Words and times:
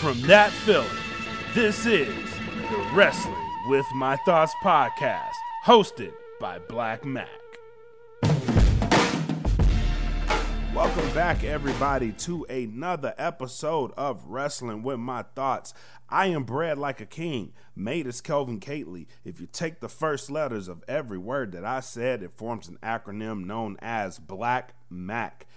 From 0.00 0.20
that 0.28 0.52
Philly, 0.52 0.86
this 1.54 1.84
is 1.84 2.06
the 2.70 2.88
Wrestling 2.94 3.34
with 3.66 3.84
My 3.96 4.14
Thoughts 4.18 4.54
podcast, 4.62 5.34
hosted 5.66 6.12
by 6.38 6.60
Blak 6.60 7.04
Mac. 7.04 7.26
Welcome 10.72 11.12
back, 11.14 11.42
everybody, 11.42 12.12
to 12.12 12.44
another 12.44 13.12
episode 13.18 13.90
of 13.96 14.24
Wrestling 14.26 14.84
with 14.84 15.00
My 15.00 15.24
Thoughts. 15.34 15.74
I 16.08 16.26
am 16.26 16.44
bred 16.44 16.78
like 16.78 17.00
a 17.00 17.06
king, 17.06 17.52
made 17.74 18.06
as 18.06 18.20
Kelvin 18.20 18.60
Kately. 18.60 19.08
If 19.24 19.40
you 19.40 19.48
take 19.48 19.80
the 19.80 19.88
first 19.88 20.30
letters 20.30 20.68
of 20.68 20.84
every 20.86 21.18
word 21.18 21.50
that 21.50 21.64
I 21.64 21.80
said, 21.80 22.22
it 22.22 22.32
forms 22.32 22.68
an 22.68 22.78
acronym 22.84 23.46
known 23.46 23.76
as 23.80 24.20
Blak 24.20 24.74
Mac. 24.88 25.47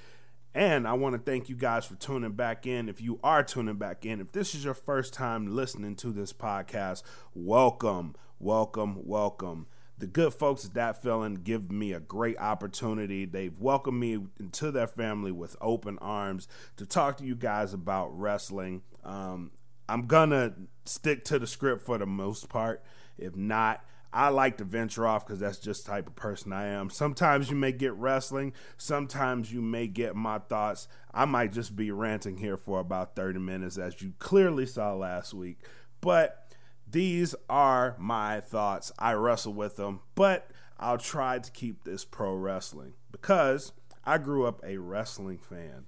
And 0.54 0.86
I 0.86 0.94
want 0.94 1.16
to 1.16 1.32
thank 1.32 1.48
you 1.48 1.56
guys 1.56 1.86
for 1.86 1.96
tuning 1.96 2.34
back 2.34 2.68
in. 2.68 2.90
If 2.90 3.00
you 3.00 3.20
are 3.24 3.42
tuning 3.42 3.76
back 3.76 4.06
in, 4.06 4.20
if 4.20 4.34
this 4.34 4.54
is 4.54 4.66
your 4.66 4.74
first 4.74 5.14
time 5.14 5.56
listening 5.56 5.96
to 5.98 6.12
this 6.12 6.34
podcast, 6.34 7.04
welcome, 7.34 8.16
welcome, 8.38 9.00
welcome. 9.06 9.68
The 9.98 10.08
good 10.08 10.34
folks 10.34 10.66
at 10.66 10.74
that 10.74 11.02
feeling 11.02 11.36
give 11.36 11.72
me 11.72 11.94
a 11.94 12.02
great 12.02 12.38
opportunity. 12.38 13.24
They've 13.24 13.58
welcomed 13.58 14.00
me 14.00 14.20
into 14.40 14.72
their 14.72 14.88
family 14.88 15.32
with 15.32 15.56
open 15.62 15.98
arms 16.00 16.50
to 16.76 16.86
talk 16.86 17.18
to 17.18 17.24
you 17.24 17.36
guys 17.36 17.74
about 17.74 18.08
wrestling. 18.08 18.82
Um, 19.06 19.52
I'm 19.88 20.06
gonna 20.06 20.54
stick 20.84 21.24
to 21.26 21.40
the 21.40 21.48
script 21.48 21.86
for 21.86 21.98
the 21.98 22.06
most 22.06 22.50
part. 22.50 22.84
If 23.18 23.38
not, 23.38 23.86
I 24.14 24.30
like 24.30 24.58
to 24.58 24.66
venture 24.66 25.08
off 25.08 25.26
because 25.26 25.40
that's 25.40 25.58
just 25.58 25.86
type 25.86 26.08
of 26.08 26.16
person 26.16 26.52
I 26.52 26.68
am. 26.68 26.90
Sometimes 26.90 27.50
you 27.50 27.56
may 27.56 27.72
get 27.72 27.94
wrestling, 27.94 28.54
sometimes 28.78 29.54
you 29.54 29.62
may 29.62 29.88
get 29.88 30.16
my 30.16 30.40
thoughts. 30.40 30.88
I 31.14 31.26
might 31.26 31.54
just 31.54 31.76
be 31.76 31.92
ranting 31.92 32.38
here 32.38 32.58
for 32.58 32.80
about 32.80 33.16
30 33.16 33.40
minutes, 33.40 33.78
as 33.78 34.02
you 34.02 34.14
clearly 34.20 34.66
saw 34.66 34.94
last 34.94 35.34
week. 35.34 35.60
But 36.02 36.54
these 36.90 37.36
are 37.50 37.96
my 37.98 38.42
thoughts. 38.42 38.92
I 39.00 39.14
wrestle 39.14 39.54
with 39.54 39.78
them, 39.78 40.02
but 40.16 40.52
I'll 40.78 40.98
try 40.98 41.40
to 41.40 41.52
keep 41.52 41.84
this 41.84 42.04
pro 42.04 42.34
wrestling 42.34 42.94
because 43.12 43.72
I 44.04 44.18
grew 44.18 44.46
up 44.46 44.62
a 44.64 44.78
wrestling 44.78 45.38
fan. 45.38 45.86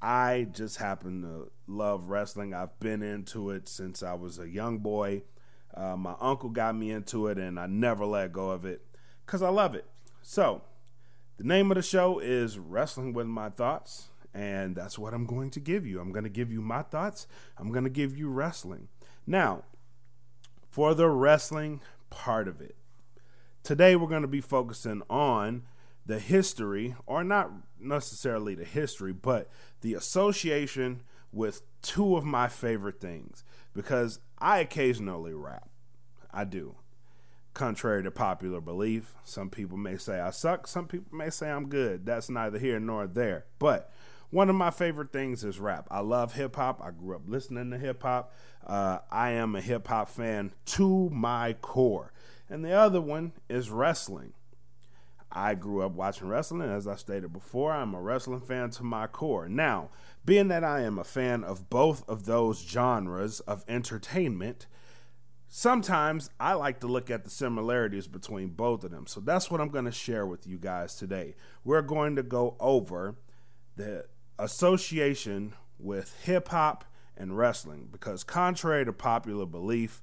I 0.00 0.48
just 0.50 0.78
happen 0.78 1.22
to 1.22 1.50
love 1.66 2.08
wrestling. 2.08 2.54
I've 2.54 2.78
been 2.80 3.02
into 3.02 3.50
it 3.50 3.68
since 3.68 4.02
I 4.02 4.14
was 4.14 4.38
a 4.38 4.48
young 4.48 4.78
boy. 4.78 5.22
Uh, 5.74 5.96
my 5.96 6.14
uncle 6.20 6.50
got 6.50 6.76
me 6.76 6.90
into 6.90 7.28
it, 7.28 7.38
and 7.38 7.58
I 7.58 7.66
never 7.66 8.04
let 8.04 8.32
go 8.32 8.50
of 8.50 8.64
it 8.64 8.84
because 9.24 9.42
I 9.42 9.48
love 9.48 9.74
it. 9.74 9.86
So, 10.22 10.62
the 11.38 11.44
name 11.44 11.70
of 11.70 11.76
the 11.76 11.82
show 11.82 12.18
is 12.18 12.58
Wrestling 12.58 13.12
with 13.12 13.26
My 13.26 13.48
Thoughts, 13.48 14.08
and 14.34 14.76
that's 14.76 14.98
what 14.98 15.14
I'm 15.14 15.26
going 15.26 15.50
to 15.50 15.60
give 15.60 15.86
you. 15.86 16.00
I'm 16.00 16.12
going 16.12 16.24
to 16.24 16.30
give 16.30 16.52
you 16.52 16.60
my 16.60 16.82
thoughts, 16.82 17.26
I'm 17.58 17.72
going 17.72 17.84
to 17.84 17.90
give 17.90 18.16
you 18.16 18.28
wrestling. 18.28 18.88
Now, 19.26 19.64
for 20.70 20.94
the 20.94 21.08
wrestling 21.08 21.80
part 22.10 22.48
of 22.48 22.60
it, 22.60 22.76
today 23.62 23.96
we're 23.96 24.08
going 24.08 24.22
to 24.22 24.28
be 24.28 24.40
focusing 24.40 25.02
on 25.08 25.62
the 26.04 26.18
history, 26.18 26.96
or 27.06 27.22
not 27.22 27.50
necessarily 27.78 28.54
the 28.54 28.64
history, 28.64 29.12
but 29.12 29.48
the 29.80 29.94
association 29.94 31.02
with 31.32 31.62
two 31.80 32.16
of 32.16 32.24
my 32.24 32.48
favorite 32.48 33.00
things 33.00 33.44
because 33.74 34.20
I 34.38 34.58
occasionally 34.58 35.34
rap. 35.34 35.68
I 36.32 36.44
do. 36.44 36.76
Contrary 37.54 38.02
to 38.02 38.10
popular 38.10 38.60
belief, 38.60 39.14
some 39.24 39.50
people 39.50 39.76
may 39.76 39.98
say 39.98 40.20
I 40.20 40.30
suck, 40.30 40.66
some 40.66 40.86
people 40.86 41.14
may 41.16 41.28
say 41.28 41.50
I'm 41.50 41.68
good. 41.68 42.06
That's 42.06 42.30
neither 42.30 42.58
here 42.58 42.80
nor 42.80 43.06
there. 43.06 43.44
But 43.58 43.92
one 44.30 44.48
of 44.48 44.56
my 44.56 44.70
favorite 44.70 45.12
things 45.12 45.44
is 45.44 45.60
rap. 45.60 45.86
I 45.90 46.00
love 46.00 46.32
hip 46.32 46.56
hop. 46.56 46.80
I 46.82 46.90
grew 46.90 47.16
up 47.16 47.22
listening 47.26 47.70
to 47.70 47.78
hip 47.78 48.02
hop. 48.02 48.32
Uh, 48.66 49.00
I 49.10 49.32
am 49.32 49.54
a 49.54 49.60
hip 49.60 49.88
hop 49.88 50.08
fan 50.08 50.54
to 50.66 51.10
my 51.10 51.52
core. 51.60 52.14
And 52.48 52.64
the 52.64 52.72
other 52.72 53.00
one 53.00 53.32
is 53.50 53.68
wrestling. 53.70 54.32
I 55.32 55.54
grew 55.54 55.82
up 55.82 55.92
watching 55.92 56.28
wrestling. 56.28 56.62
As 56.62 56.86
I 56.86 56.96
stated 56.96 57.32
before, 57.32 57.72
I'm 57.72 57.94
a 57.94 58.00
wrestling 58.00 58.40
fan 58.40 58.70
to 58.70 58.84
my 58.84 59.06
core. 59.06 59.48
Now, 59.48 59.90
being 60.24 60.48
that 60.48 60.64
I 60.64 60.80
am 60.82 60.98
a 60.98 61.04
fan 61.04 61.42
of 61.42 61.70
both 61.70 62.08
of 62.08 62.26
those 62.26 62.62
genres 62.62 63.40
of 63.40 63.64
entertainment, 63.66 64.66
sometimes 65.48 66.30
I 66.38 66.54
like 66.54 66.80
to 66.80 66.86
look 66.86 67.10
at 67.10 67.24
the 67.24 67.30
similarities 67.30 68.06
between 68.06 68.50
both 68.50 68.84
of 68.84 68.90
them. 68.90 69.06
So 69.06 69.20
that's 69.20 69.50
what 69.50 69.60
I'm 69.60 69.70
going 69.70 69.86
to 69.86 69.92
share 69.92 70.26
with 70.26 70.46
you 70.46 70.58
guys 70.58 70.94
today. 70.94 71.34
We're 71.64 71.82
going 71.82 72.16
to 72.16 72.22
go 72.22 72.56
over 72.60 73.16
the 73.76 74.06
association 74.38 75.54
with 75.78 76.14
hip 76.22 76.48
hop 76.48 76.84
and 77.16 77.36
wrestling 77.36 77.88
because, 77.90 78.24
contrary 78.24 78.84
to 78.84 78.92
popular 78.92 79.46
belief, 79.46 80.02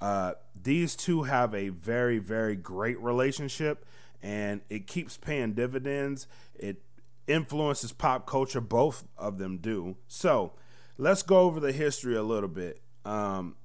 uh, 0.00 0.32
these 0.60 0.96
two 0.96 1.22
have 1.22 1.54
a 1.54 1.70
very, 1.70 2.18
very 2.18 2.56
great 2.56 3.00
relationship 3.00 3.84
and 4.24 4.62
it 4.70 4.86
keeps 4.86 5.18
paying 5.18 5.52
dividends. 5.52 6.26
It 6.54 6.82
influences 7.26 7.92
pop 7.92 8.26
culture, 8.26 8.60
both 8.60 9.04
of 9.18 9.36
them 9.36 9.58
do. 9.58 9.98
So 10.08 10.54
let's 10.96 11.22
go 11.22 11.40
over 11.40 11.60
the 11.60 11.72
history 11.72 12.16
a 12.16 12.22
little 12.22 12.48
bit. 12.48 12.80
Um, 13.04 13.56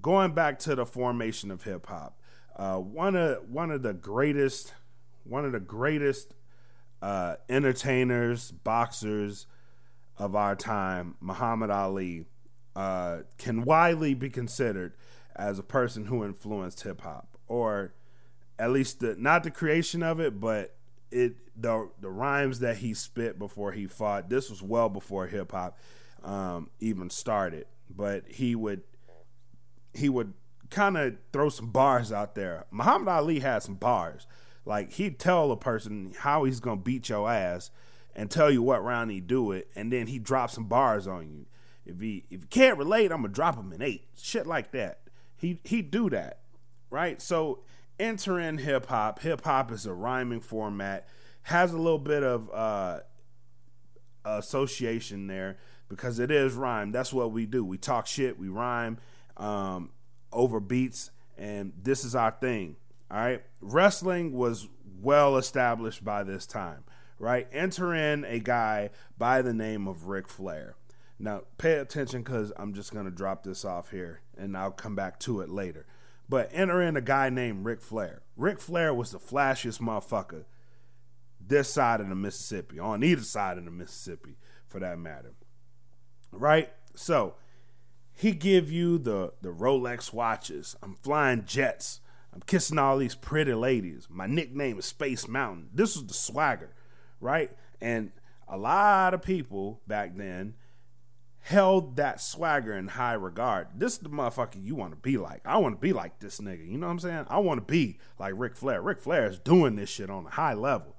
going 0.00 0.32
back 0.32 0.58
to 0.60 0.74
the 0.74 0.86
formation 0.86 1.50
of 1.50 1.64
hip 1.64 1.86
hop, 1.86 2.18
uh, 2.56 2.78
one 2.78 3.14
of 3.14 3.48
one 3.50 3.70
of 3.70 3.82
the 3.82 3.92
greatest, 3.92 4.72
one 5.24 5.44
of 5.44 5.52
the 5.52 5.60
greatest 5.60 6.34
uh, 7.02 7.36
entertainers, 7.50 8.50
boxers 8.50 9.46
of 10.16 10.34
our 10.34 10.56
time, 10.56 11.16
Muhammad 11.20 11.70
Ali, 11.70 12.24
uh, 12.74 13.18
can 13.36 13.64
widely 13.64 14.14
be 14.14 14.30
considered 14.30 14.94
as 15.36 15.58
a 15.58 15.62
person 15.62 16.06
who 16.06 16.24
influenced 16.24 16.80
hip 16.80 17.02
hop, 17.02 17.36
or 17.46 17.92
at 18.58 18.70
least 18.70 19.00
the, 19.00 19.14
not 19.18 19.44
the 19.44 19.50
creation 19.50 20.02
of 20.02 20.20
it, 20.20 20.40
but 20.40 20.74
it 21.10 21.36
the 21.60 21.90
the 22.00 22.10
rhymes 22.10 22.60
that 22.60 22.78
he 22.78 22.94
spit 22.94 23.38
before 23.38 23.72
he 23.72 23.86
fought. 23.86 24.28
This 24.28 24.50
was 24.50 24.62
well 24.62 24.88
before 24.88 25.26
hip 25.26 25.52
hop 25.52 25.78
um, 26.22 26.70
even 26.80 27.10
started, 27.10 27.66
but 27.88 28.24
he 28.28 28.54
would 28.54 28.82
he 29.94 30.08
would 30.08 30.34
kind 30.70 30.96
of 30.96 31.16
throw 31.32 31.48
some 31.48 31.70
bars 31.70 32.12
out 32.12 32.34
there. 32.34 32.66
Muhammad 32.70 33.08
Ali 33.08 33.40
had 33.40 33.62
some 33.62 33.74
bars. 33.74 34.26
Like 34.64 34.92
he'd 34.92 35.18
tell 35.18 35.50
a 35.50 35.56
person 35.56 36.12
how 36.18 36.44
he's 36.44 36.60
gonna 36.60 36.76
beat 36.80 37.08
your 37.08 37.30
ass 37.30 37.70
and 38.14 38.30
tell 38.30 38.50
you 38.50 38.62
what 38.62 38.84
round 38.84 39.10
he 39.10 39.20
do 39.20 39.52
it, 39.52 39.68
and 39.74 39.92
then 39.92 40.08
he 40.08 40.18
drop 40.18 40.50
some 40.50 40.64
bars 40.64 41.06
on 41.06 41.30
you. 41.30 41.46
If 41.86 42.00
he 42.00 42.24
if 42.30 42.42
you 42.42 42.48
can't 42.50 42.76
relate, 42.76 43.10
I'm 43.10 43.22
gonna 43.22 43.32
drop 43.32 43.56
him 43.56 43.72
an 43.72 43.80
eight. 43.80 44.04
Shit 44.16 44.46
like 44.46 44.72
that. 44.72 45.00
He 45.36 45.60
he 45.64 45.80
do 45.80 46.10
that, 46.10 46.40
right? 46.90 47.22
So 47.22 47.60
enter 47.98 48.38
in 48.38 48.58
hip 48.58 48.86
hop. 48.86 49.20
Hip 49.20 49.44
hop 49.44 49.70
is 49.72 49.86
a 49.86 49.92
rhyming 49.92 50.40
format, 50.40 51.08
has 51.42 51.72
a 51.72 51.76
little 51.76 51.98
bit 51.98 52.22
of 52.22 52.50
uh, 52.52 53.00
association 54.24 55.26
there 55.26 55.58
because 55.88 56.18
it 56.18 56.30
is 56.30 56.54
rhyme. 56.54 56.92
That's 56.92 57.12
what 57.12 57.32
we 57.32 57.46
do. 57.46 57.64
We 57.64 57.78
talk 57.78 58.06
shit, 58.06 58.38
we 58.38 58.48
rhyme 58.48 58.98
um, 59.36 59.90
over 60.32 60.60
beats, 60.60 61.10
and 61.36 61.72
this 61.80 62.04
is 62.04 62.14
our 62.14 62.30
thing. 62.30 62.76
All 63.10 63.18
right. 63.18 63.42
Wrestling 63.60 64.32
was 64.32 64.68
well 65.00 65.36
established 65.36 66.04
by 66.04 66.24
this 66.24 66.46
time, 66.46 66.84
right? 67.18 67.48
Enter 67.52 67.94
in 67.94 68.24
a 68.24 68.38
guy 68.38 68.90
by 69.16 69.42
the 69.42 69.54
name 69.54 69.88
of 69.88 70.08
Ric 70.08 70.28
Flair. 70.28 70.74
Now, 71.18 71.42
pay 71.56 71.74
attention 71.74 72.22
because 72.22 72.52
I'm 72.56 72.74
just 72.74 72.92
going 72.92 73.06
to 73.06 73.10
drop 73.10 73.42
this 73.42 73.64
off 73.64 73.90
here 73.90 74.20
and 74.36 74.56
I'll 74.56 74.70
come 74.70 74.94
back 74.94 75.18
to 75.20 75.40
it 75.40 75.48
later. 75.48 75.86
But 76.28 76.50
enter 76.52 76.82
in 76.82 76.96
a 76.96 77.00
guy 77.00 77.30
named 77.30 77.64
Ric 77.64 77.80
Flair. 77.80 78.22
Ric 78.36 78.60
Flair 78.60 78.92
was 78.92 79.12
the 79.12 79.18
flashiest 79.18 79.80
motherfucker 79.80 80.44
this 81.40 81.72
side 81.72 82.00
of 82.00 82.08
the 82.08 82.14
Mississippi, 82.14 82.78
on 82.78 83.02
either 83.02 83.22
side 83.22 83.58
of 83.58 83.64
the 83.64 83.70
Mississippi, 83.70 84.36
for 84.66 84.78
that 84.80 84.98
matter. 84.98 85.32
Right? 86.30 86.70
So 86.94 87.36
he 88.14 88.32
give 88.32 88.70
you 88.70 88.98
the 88.98 89.32
the 89.40 89.48
Rolex 89.48 90.12
watches. 90.12 90.76
I'm 90.82 90.94
flying 90.94 91.44
jets. 91.44 92.00
I'm 92.34 92.42
kissing 92.42 92.78
all 92.78 92.98
these 92.98 93.14
pretty 93.14 93.54
ladies. 93.54 94.06
My 94.10 94.26
nickname 94.26 94.78
is 94.78 94.84
Space 94.84 95.26
Mountain. 95.26 95.70
This 95.72 95.96
was 95.96 96.06
the 96.06 96.14
swagger, 96.14 96.74
right? 97.20 97.50
And 97.80 98.12
a 98.46 98.58
lot 98.58 99.14
of 99.14 99.22
people 99.22 99.80
back 99.86 100.16
then 100.16 100.54
held 101.48 101.96
that 101.96 102.20
swagger 102.20 102.74
in 102.74 102.88
high 102.88 103.14
regard. 103.14 103.68
This 103.74 103.94
is 103.94 104.00
the 104.00 104.10
motherfucker 104.10 104.62
you 104.62 104.74
want 104.74 104.92
to 104.92 104.98
be 104.98 105.16
like. 105.16 105.40
I 105.46 105.56
want 105.56 105.76
to 105.76 105.80
be 105.80 105.94
like 105.94 106.18
this 106.18 106.40
nigga. 106.40 106.70
You 106.70 106.76
know 106.76 106.88
what 106.88 106.92
I'm 106.92 106.98
saying? 106.98 107.24
I 107.30 107.38
want 107.38 107.66
to 107.66 107.72
be 107.72 107.98
like 108.18 108.34
Ric 108.36 108.54
Flair. 108.54 108.82
Ric 108.82 109.00
Flair 109.00 109.28
is 109.28 109.38
doing 109.38 109.76
this 109.76 109.88
shit 109.88 110.10
on 110.10 110.26
a 110.26 110.30
high 110.30 110.52
level. 110.52 110.94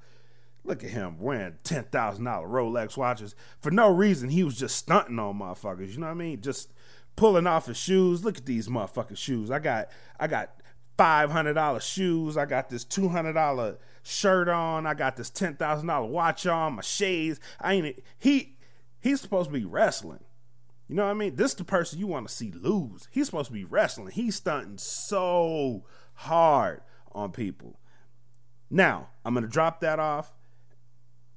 Look 0.64 0.84
at 0.84 0.90
him 0.90 1.20
wearing 1.20 1.58
ten 1.64 1.84
thousand 1.84 2.26
dollar 2.26 2.48
Rolex 2.48 2.98
watches 2.98 3.36
for 3.62 3.70
no 3.70 3.94
reason. 3.94 4.30
He 4.30 4.44
was 4.44 4.58
just 4.58 4.76
stunting 4.76 5.20
on 5.20 5.38
motherfuckers. 5.38 5.92
You 5.92 6.00
know 6.00 6.08
what 6.08 6.14
I 6.14 6.16
mean? 6.16 6.42
Just 6.42 6.74
pulling 7.16 7.46
off 7.46 7.68
his 7.68 7.78
shoes. 7.78 8.26
Look 8.26 8.40
at 8.40 8.48
these 8.48 8.68
motherfucking 8.68 9.18
shoes. 9.18 9.52
I 9.52 9.60
got 9.60 9.90
I 10.20 10.26
got 10.26 10.64
five 10.98 11.30
hundred 11.30 11.54
dollar 11.54 11.80
shoes. 11.80 12.38
I 12.38 12.46
got 12.46 12.72
this 12.72 12.84
two 12.84 13.10
hundred 13.10 13.34
dollar 13.34 13.78
shirt 14.02 14.50
on. 14.50 14.88
I 14.88 14.96
got 14.96 15.16
this 15.16 15.30
ten 15.30 15.58
thousand 15.58 15.90
dollar 15.90 16.08
watch 16.08 16.48
on. 16.48 16.74
My 16.74 16.82
shades. 16.82 17.40
I 17.62 17.74
ain't 17.74 18.00
he. 18.18 18.56
He's 19.00 19.22
supposed 19.22 19.50
to 19.50 19.54
be 19.54 19.64
wrestling 19.64 20.22
You 20.90 20.96
know 20.96 21.06
what 21.06 21.12
I 21.12 21.14
mean? 21.14 21.36
This 21.36 21.52
is 21.52 21.58
the 21.58 21.64
person 21.64 22.00
you 22.00 22.08
want 22.08 22.28
to 22.28 22.34
see 22.34 22.52
lose. 22.52 23.08
He's 23.12 23.28
supposed 23.28 23.48
to 23.48 23.54
be 23.54 23.64
wrestling. 23.64 24.12
He's 24.12 24.38
stunting 24.38 24.80
so 24.80 25.86
hard 26.16 26.82
on 27.12 27.32
people. 27.32 27.80
Now, 28.72 29.10
I'm 29.24 29.36
gonna 29.36 29.48
drop 29.48 29.82
that 29.82 30.00
off 30.00 30.34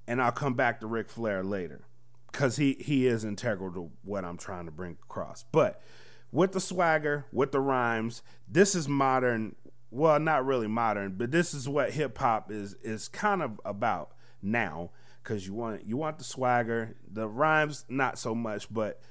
and 0.08 0.22
I'll 0.22 0.32
come 0.32 0.54
back 0.54 0.81
to 0.81 0.87
Ric 0.87 1.10
Flair 1.10 1.44
later. 1.44 1.84
Because 2.31 2.56
he, 2.56 2.78
he 2.81 3.06
is 3.06 3.25
integral 3.25 3.70
to 3.75 3.90
what 4.02 4.25
I'm 4.25 4.38
trying 4.38 4.64
to 4.64 4.70
bring 4.70 4.96
across. 5.02 5.44
But 5.52 5.82
with 6.31 6.52
the 6.52 6.60
swagger, 6.60 7.26
with 7.31 7.52
the 7.52 7.60
rhymes, 7.60 8.22
this 8.48 8.75
is 8.75 8.88
modern 8.88 9.55
well, 9.90 10.19
not 10.19 10.46
really 10.46 10.69
modern, 10.69 11.16
but 11.19 11.31
this 11.31 11.52
is 11.52 11.69
what 11.69 11.90
hip 11.90 12.16
hop 12.16 12.50
is 12.50 12.75
is 12.82 13.08
kind 13.08 13.43
of 13.43 13.60
about 13.62 14.12
now 14.40 14.90
because 15.22 15.46
you 15.46 15.52
want 15.52 15.84
you 15.84 15.98
want 15.98 16.16
the 16.16 16.25
swagger, 16.25 16.96
the 17.06 17.28
rhymes 17.28 17.84
not 17.90 18.19
so 18.19 18.34
much, 18.34 18.72
but 18.72 19.02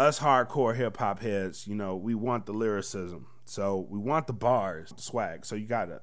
us 0.00 0.20
hardcore 0.20 0.74
hip 0.74 0.96
hop 0.96 1.20
heads, 1.20 1.66
you 1.66 1.74
know, 1.74 1.94
we 1.94 2.14
want 2.14 2.46
the 2.46 2.52
lyricism, 2.52 3.26
so 3.44 3.86
we 3.90 3.98
want 3.98 4.26
the 4.26 4.32
bars, 4.32 4.92
the 4.96 5.02
swag. 5.02 5.44
So 5.44 5.54
you 5.54 5.66
gotta 5.66 6.00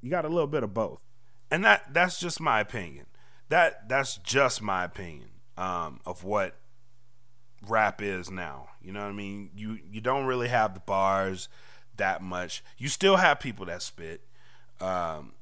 you 0.00 0.10
got 0.10 0.24
a 0.24 0.28
little 0.28 0.46
bit 0.46 0.62
of 0.62 0.72
both, 0.72 1.02
and 1.50 1.64
that 1.64 1.92
that's 1.92 2.20
just 2.20 2.40
my 2.40 2.60
opinion. 2.60 3.06
That 3.48 3.88
that's 3.88 4.16
just 4.16 4.62
my 4.62 4.84
opinion 4.84 5.30
um, 5.56 6.00
of 6.06 6.22
what 6.22 6.56
rap 7.66 8.00
is 8.00 8.30
now. 8.30 8.68
You 8.80 8.92
know 8.92 9.00
what 9.00 9.10
I 9.10 9.12
mean? 9.12 9.50
You 9.56 9.78
you 9.90 10.00
don't 10.00 10.26
really 10.26 10.48
have 10.48 10.74
the 10.74 10.80
bars 10.80 11.48
that 11.96 12.22
much. 12.22 12.62
You 12.78 12.88
still 12.88 13.16
have 13.16 13.40
people 13.40 13.66
that 13.66 13.82
spit. 13.82 14.22
Um, 14.80 15.32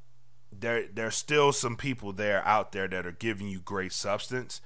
there 0.50 0.87
there's 0.93 1.17
still 1.17 1.53
some 1.53 1.76
people 1.76 2.12
there 2.14 2.43
out 2.46 2.73
there 2.73 2.88
that 2.88 3.06
are 3.06 3.12
giving 3.12 3.49
you 3.49 3.61
great 3.61 3.93
substance. 3.93 4.62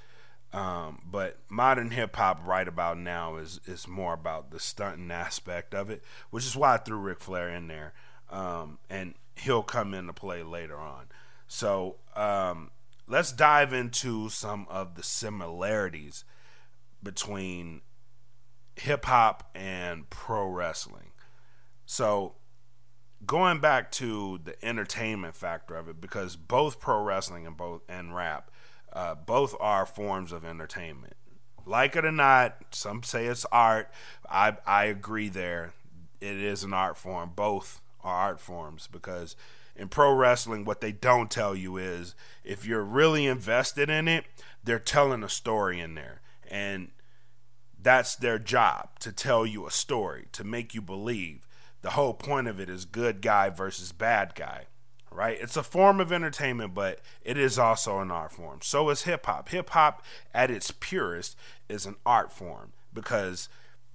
Um, 0.54 1.02
but 1.04 1.38
modern 1.48 1.90
hip 1.90 2.14
hop 2.14 2.46
right 2.46 2.68
about 2.68 2.96
now 2.96 3.36
is 3.36 3.60
is 3.66 3.88
more 3.88 4.14
about 4.14 4.52
the 4.52 4.60
stunting 4.60 5.10
aspect 5.10 5.74
of 5.74 5.90
it, 5.90 6.04
which 6.30 6.44
is 6.46 6.54
why 6.54 6.74
I 6.74 6.76
threw 6.76 6.98
Ric 6.98 7.18
Flair 7.18 7.48
in 7.48 7.66
there, 7.66 7.92
um, 8.30 8.78
and 8.88 9.14
he'll 9.34 9.64
come 9.64 9.92
into 9.94 10.12
play 10.12 10.44
later 10.44 10.76
on. 10.76 11.06
So 11.48 11.96
um, 12.14 12.70
let's 13.08 13.32
dive 13.32 13.72
into 13.72 14.28
some 14.28 14.68
of 14.70 14.94
the 14.94 15.02
similarities 15.02 16.24
between 17.02 17.80
hip 18.76 19.06
hop 19.06 19.50
and 19.56 20.08
pro 20.08 20.46
wrestling. 20.46 21.10
So 21.84 22.36
going 23.26 23.58
back 23.58 23.90
to 23.92 24.38
the 24.44 24.64
entertainment 24.64 25.34
factor 25.34 25.74
of 25.74 25.88
it, 25.88 26.00
because 26.00 26.36
both 26.36 26.78
pro 26.78 27.02
wrestling 27.02 27.44
and 27.44 27.56
both 27.56 27.82
and 27.88 28.14
rap, 28.14 28.52
uh, 28.94 29.14
both 29.14 29.54
are 29.60 29.86
forms 29.86 30.32
of 30.32 30.44
entertainment. 30.44 31.14
Like 31.66 31.96
it 31.96 32.04
or 32.04 32.12
not, 32.12 32.56
some 32.70 33.02
say 33.02 33.26
it's 33.26 33.46
art. 33.46 33.90
I 34.28 34.56
I 34.66 34.84
agree 34.84 35.28
there. 35.28 35.72
It 36.20 36.36
is 36.36 36.62
an 36.62 36.72
art 36.72 36.96
form. 36.96 37.32
Both 37.34 37.80
are 38.02 38.14
art 38.14 38.40
forms 38.40 38.86
because 38.86 39.34
in 39.74 39.88
pro 39.88 40.12
wrestling, 40.12 40.64
what 40.64 40.80
they 40.80 40.92
don't 40.92 41.30
tell 41.30 41.56
you 41.56 41.76
is 41.76 42.14
if 42.44 42.64
you're 42.64 42.84
really 42.84 43.26
invested 43.26 43.90
in 43.90 44.08
it, 44.08 44.24
they're 44.62 44.78
telling 44.78 45.22
a 45.22 45.28
story 45.28 45.80
in 45.80 45.94
there. 45.94 46.20
And 46.48 46.90
that's 47.80 48.14
their 48.14 48.38
job 48.38 48.98
to 49.00 49.12
tell 49.12 49.44
you 49.44 49.66
a 49.66 49.70
story, 49.70 50.26
to 50.32 50.44
make 50.44 50.74
you 50.74 50.80
believe 50.80 51.46
the 51.82 51.90
whole 51.90 52.14
point 52.14 52.48
of 52.48 52.58
it 52.58 52.70
is 52.70 52.86
good 52.86 53.20
guy 53.20 53.50
versus 53.50 53.92
bad 53.92 54.34
guy, 54.34 54.64
right? 55.14 55.38
It's 55.40 55.56
a 55.56 55.62
form 55.62 56.00
of 56.00 56.12
entertainment, 56.12 56.74
but 56.74 57.00
it 57.24 57.38
is 57.38 57.58
also 57.58 58.00
an 58.00 58.10
art 58.10 58.32
form. 58.32 58.60
So 58.62 58.90
is 58.90 59.02
hip 59.02 59.26
hop. 59.26 59.48
Hip 59.50 59.70
hop, 59.70 60.04
at 60.34 60.50
its 60.50 60.70
purest, 60.70 61.36
is 61.68 61.86
an 61.86 61.96
art 62.04 62.32
form 62.32 62.72
because 62.92 63.48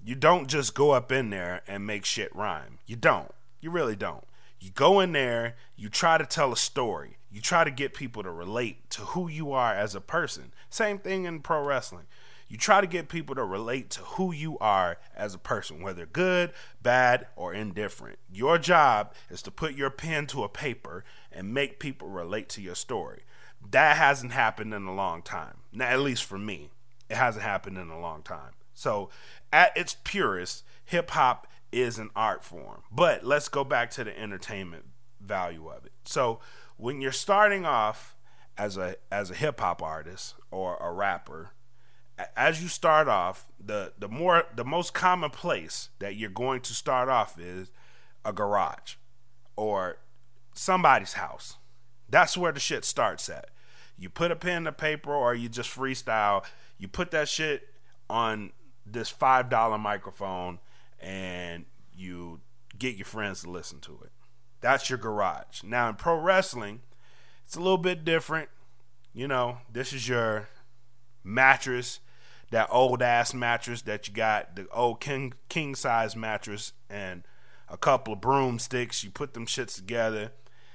you 0.04 0.14
don't 0.14 0.48
just 0.48 0.74
go 0.74 0.92
up 0.92 1.12
in 1.12 1.30
there 1.30 1.62
and 1.68 1.86
make 1.86 2.04
shit 2.04 2.34
rhyme. 2.34 2.78
You 2.86 2.96
don't. 2.96 3.32
You 3.60 3.70
really 3.70 3.96
don't. 3.96 4.24
You 4.58 4.70
go 4.70 5.00
in 5.00 5.12
there, 5.12 5.56
you 5.76 5.88
try 5.88 6.18
to 6.18 6.26
tell 6.26 6.52
a 6.52 6.56
story. 6.56 7.16
You 7.30 7.40
try 7.40 7.64
to 7.64 7.70
get 7.70 7.94
people 7.94 8.22
to 8.22 8.30
relate 8.30 8.90
to 8.90 9.02
who 9.02 9.28
you 9.28 9.52
are 9.52 9.74
as 9.74 9.94
a 9.94 10.00
person. 10.00 10.52
Same 10.68 10.98
thing 10.98 11.24
in 11.24 11.40
pro 11.40 11.62
wrestling. 11.64 12.06
You 12.50 12.56
try 12.56 12.80
to 12.80 12.86
get 12.88 13.08
people 13.08 13.36
to 13.36 13.44
relate 13.44 13.90
to 13.90 14.00
who 14.00 14.32
you 14.32 14.58
are 14.58 14.98
as 15.14 15.34
a 15.34 15.38
person, 15.38 15.82
whether 15.82 16.04
good, 16.04 16.52
bad, 16.82 17.28
or 17.36 17.54
indifferent. 17.54 18.18
Your 18.28 18.58
job 18.58 19.14
is 19.30 19.40
to 19.42 19.52
put 19.52 19.74
your 19.74 19.88
pen 19.88 20.26
to 20.26 20.42
a 20.42 20.48
paper 20.48 21.04
and 21.30 21.54
make 21.54 21.78
people 21.78 22.08
relate 22.08 22.48
to 22.50 22.60
your 22.60 22.74
story. 22.74 23.22
That 23.70 23.96
hasn't 23.96 24.32
happened 24.32 24.74
in 24.74 24.86
a 24.86 24.94
long 24.94 25.22
time. 25.22 25.58
Now, 25.72 25.86
at 25.86 26.00
least 26.00 26.24
for 26.24 26.38
me, 26.38 26.70
it 27.08 27.16
hasn't 27.16 27.44
happened 27.44 27.78
in 27.78 27.88
a 27.88 28.00
long 28.00 28.22
time. 28.22 28.54
So, 28.74 29.10
at 29.52 29.76
its 29.76 29.96
purest, 30.02 30.64
hip 30.84 31.10
hop 31.10 31.46
is 31.70 31.98
an 31.98 32.10
art 32.16 32.42
form. 32.42 32.82
But 32.90 33.24
let's 33.24 33.48
go 33.48 33.62
back 33.62 33.92
to 33.92 34.02
the 34.02 34.18
entertainment 34.18 34.86
value 35.20 35.68
of 35.68 35.86
it. 35.86 35.92
So, 36.04 36.40
when 36.76 37.00
you're 37.00 37.12
starting 37.12 37.64
off 37.64 38.16
as 38.58 38.76
a 38.76 38.96
as 39.12 39.30
a 39.30 39.34
hip 39.34 39.60
hop 39.60 39.82
artist 39.82 40.34
or 40.50 40.76
a 40.78 40.90
rapper, 40.90 41.52
as 42.36 42.62
you 42.62 42.68
start 42.68 43.08
off, 43.08 43.46
the 43.64 43.92
the 43.98 44.08
more 44.08 44.44
the 44.54 44.64
most 44.64 44.94
common 44.94 45.30
place 45.30 45.90
that 45.98 46.16
you're 46.16 46.30
going 46.30 46.60
to 46.62 46.74
start 46.74 47.08
off 47.08 47.38
is 47.38 47.70
a 48.24 48.32
garage 48.32 48.94
or 49.56 49.98
somebody's 50.54 51.14
house. 51.14 51.56
That's 52.08 52.36
where 52.36 52.52
the 52.52 52.60
shit 52.60 52.84
starts 52.84 53.28
at. 53.28 53.50
You 53.98 54.08
put 54.08 54.30
a 54.30 54.36
pen 54.36 54.64
to 54.64 54.72
paper 54.72 55.14
or 55.14 55.34
you 55.34 55.48
just 55.48 55.74
freestyle. 55.74 56.44
You 56.78 56.88
put 56.88 57.10
that 57.10 57.28
shit 57.28 57.68
on 58.08 58.52
this 58.86 59.08
five 59.08 59.50
dollar 59.50 59.78
microphone 59.78 60.58
and 60.98 61.66
you 61.94 62.40
get 62.78 62.96
your 62.96 63.04
friends 63.04 63.42
to 63.42 63.50
listen 63.50 63.80
to 63.80 64.00
it. 64.04 64.10
That's 64.60 64.90
your 64.90 64.98
garage. 64.98 65.62
Now 65.62 65.88
in 65.88 65.94
pro 65.94 66.18
wrestling, 66.18 66.80
it's 67.44 67.56
a 67.56 67.60
little 67.60 67.78
bit 67.78 68.04
different. 68.04 68.48
You 69.12 69.28
know, 69.28 69.58
this 69.70 69.92
is 69.92 70.08
your 70.08 70.48
mattress 71.22 72.00
that 72.50 72.68
old 72.70 73.02
ass 73.02 73.32
mattress 73.32 73.82
that 73.82 74.08
you 74.08 74.14
got, 74.14 74.56
the 74.56 74.66
old 74.72 75.00
king 75.00 75.32
king 75.48 75.74
size 75.74 76.16
mattress, 76.16 76.72
and 76.88 77.22
a 77.68 77.76
couple 77.76 78.12
of 78.12 78.20
broomsticks. 78.20 79.04
You 79.04 79.10
put 79.10 79.34
them 79.34 79.46
shits 79.46 79.76
together, 79.76 80.32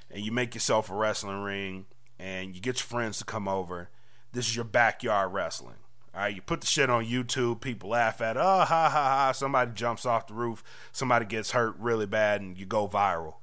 and 0.09 0.23
you 0.23 0.31
make 0.31 0.55
yourself 0.55 0.89
a 0.89 0.95
wrestling 0.95 1.43
ring, 1.43 1.85
and 2.17 2.55
you 2.55 2.61
get 2.61 2.79
your 2.79 2.87
friends 2.87 3.17
to 3.19 3.25
come 3.25 3.47
over. 3.47 3.89
This 4.31 4.47
is 4.47 4.55
your 4.55 4.65
backyard 4.65 5.33
wrestling. 5.33 5.75
All 6.13 6.21
right, 6.21 6.35
you 6.35 6.41
put 6.41 6.61
the 6.61 6.67
shit 6.67 6.89
on 6.89 7.05
YouTube. 7.05 7.59
People 7.59 7.89
laugh 7.89 8.21
at, 8.21 8.37
it. 8.37 8.39
oh 8.39 8.59
ha 8.59 8.89
ha 8.89 8.89
ha. 8.89 9.31
Somebody 9.33 9.71
jumps 9.73 10.05
off 10.05 10.27
the 10.27 10.33
roof. 10.33 10.63
Somebody 10.93 11.25
gets 11.25 11.51
hurt 11.51 11.75
really 11.77 12.05
bad, 12.05 12.41
and 12.41 12.57
you 12.57 12.65
go 12.65 12.87
viral. 12.87 13.35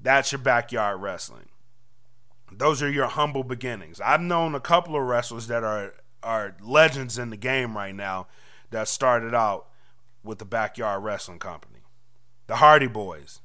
That's 0.00 0.30
your 0.30 0.38
backyard 0.38 1.00
wrestling. 1.00 1.48
Those 2.52 2.82
are 2.82 2.90
your 2.90 3.08
humble 3.08 3.42
beginnings. 3.42 4.00
I've 4.00 4.20
known 4.20 4.54
a 4.54 4.60
couple 4.60 4.94
of 4.94 5.02
wrestlers 5.02 5.48
that 5.48 5.64
are 5.64 5.94
are 6.26 6.56
legends 6.60 7.18
in 7.18 7.30
the 7.30 7.36
game 7.36 7.76
right 7.76 7.94
now 7.94 8.26
that 8.70 8.88
started 8.88 9.34
out 9.34 9.68
with 10.24 10.38
the 10.38 10.44
backyard 10.44 11.04
wrestling 11.04 11.38
company, 11.38 11.80
the 12.48 12.56
Hardy 12.56 12.88
Boys. 12.88 13.40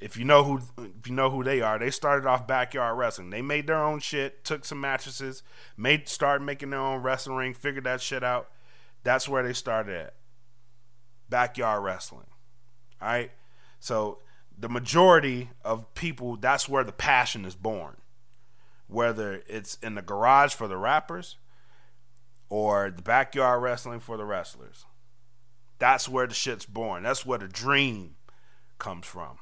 If 0.00 0.16
you 0.16 0.24
know 0.24 0.42
who 0.42 0.62
if 0.98 1.06
you 1.06 1.14
know 1.14 1.30
who 1.30 1.44
they 1.44 1.60
are, 1.60 1.78
they 1.78 1.90
started 1.90 2.26
off 2.26 2.46
backyard 2.46 2.98
wrestling. 2.98 3.30
They 3.30 3.42
made 3.42 3.68
their 3.68 3.84
own 3.84 4.00
shit, 4.00 4.42
took 4.42 4.64
some 4.64 4.80
mattresses, 4.80 5.44
made 5.76 6.08
started 6.08 6.44
making 6.44 6.70
their 6.70 6.80
own 6.80 7.02
wrestling 7.02 7.36
ring, 7.36 7.54
figured 7.54 7.84
that 7.84 8.00
shit 8.00 8.24
out. 8.24 8.50
That's 9.04 9.28
where 9.28 9.44
they 9.44 9.52
started 9.52 9.94
at. 9.94 10.14
Backyard 11.28 11.84
wrestling. 11.84 12.26
All 13.00 13.08
right? 13.08 13.30
So 13.78 14.18
the 14.58 14.68
majority 14.68 15.50
of 15.64 15.92
people, 15.94 16.36
that's 16.36 16.68
where 16.68 16.84
the 16.84 16.92
passion 16.92 17.44
is 17.44 17.54
born. 17.54 17.98
Whether 18.88 19.42
it's 19.46 19.78
in 19.82 19.94
the 19.94 20.02
garage 20.02 20.54
for 20.54 20.66
the 20.68 20.76
rappers 20.76 21.36
or 22.52 22.92
the 22.94 23.00
backyard 23.00 23.62
wrestling 23.62 23.98
for 23.98 24.18
the 24.18 24.26
wrestlers. 24.26 24.84
That's 25.78 26.06
where 26.06 26.26
the 26.26 26.34
shit's 26.34 26.66
born. 26.66 27.02
That's 27.02 27.24
where 27.24 27.38
the 27.38 27.48
dream 27.48 28.16
comes 28.78 29.06
from. 29.06 29.38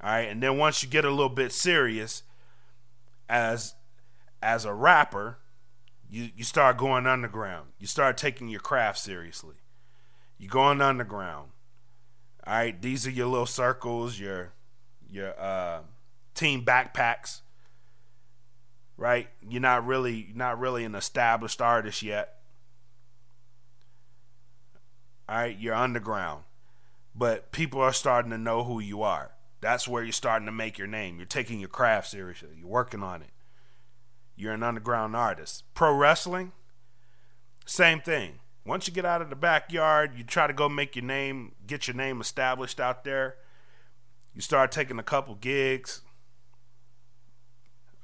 All 0.00 0.10
right, 0.10 0.28
and 0.28 0.42
then 0.42 0.58
once 0.58 0.82
you 0.82 0.88
get 0.88 1.04
a 1.04 1.10
little 1.10 1.28
bit 1.28 1.52
serious 1.52 2.24
as 3.28 3.76
as 4.42 4.64
a 4.64 4.74
rapper, 4.74 5.38
you 6.10 6.30
you 6.34 6.42
start 6.42 6.76
going 6.76 7.06
underground. 7.06 7.68
You 7.78 7.86
start 7.86 8.16
taking 8.16 8.48
your 8.48 8.60
craft 8.60 8.98
seriously. 8.98 9.54
You're 10.38 10.50
going 10.50 10.80
underground. 10.80 11.50
All 12.44 12.52
right, 12.52 12.82
these 12.82 13.06
are 13.06 13.10
your 13.10 13.28
little 13.28 13.46
circles, 13.46 14.18
your 14.18 14.54
your 15.08 15.40
uh, 15.40 15.82
team 16.34 16.64
backpacks 16.64 17.42
right? 18.98 19.28
You're 19.40 19.62
not 19.62 19.86
really 19.86 20.28
not 20.34 20.58
really 20.58 20.84
an 20.84 20.94
established 20.94 21.62
artist 21.62 22.02
yet. 22.02 22.34
All 25.26 25.36
right, 25.36 25.58
you're 25.58 25.74
underground. 25.74 26.44
But 27.14 27.52
people 27.52 27.80
are 27.80 27.92
starting 27.92 28.30
to 28.32 28.38
know 28.38 28.64
who 28.64 28.80
you 28.80 29.02
are. 29.02 29.32
That's 29.60 29.88
where 29.88 30.02
you're 30.02 30.12
starting 30.12 30.46
to 30.46 30.52
make 30.52 30.78
your 30.78 30.86
name. 30.86 31.16
You're 31.16 31.26
taking 31.26 31.58
your 31.58 31.68
craft 31.68 32.08
seriously. 32.08 32.50
You're 32.58 32.68
working 32.68 33.02
on 33.02 33.22
it. 33.22 33.30
You're 34.36 34.52
an 34.52 34.62
underground 34.62 35.16
artist. 35.16 35.64
Pro 35.74 35.94
wrestling, 35.94 36.52
same 37.66 38.00
thing. 38.00 38.40
Once 38.64 38.86
you 38.86 38.92
get 38.92 39.04
out 39.04 39.22
of 39.22 39.30
the 39.30 39.36
backyard, 39.36 40.12
you 40.16 40.22
try 40.22 40.46
to 40.46 40.52
go 40.52 40.68
make 40.68 40.94
your 40.94 41.04
name, 41.04 41.52
get 41.66 41.88
your 41.88 41.96
name 41.96 42.20
established 42.20 42.78
out 42.78 43.02
there. 43.02 43.36
You 44.34 44.40
start 44.40 44.70
taking 44.70 44.98
a 44.98 45.02
couple 45.02 45.34
gigs. 45.34 46.02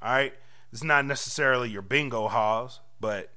All 0.01 0.11
right. 0.11 0.33
It's 0.71 0.83
not 0.83 1.05
necessarily 1.05 1.69
your 1.69 1.81
bingo 1.81 2.27
halls, 2.27 2.81
but 2.99 3.31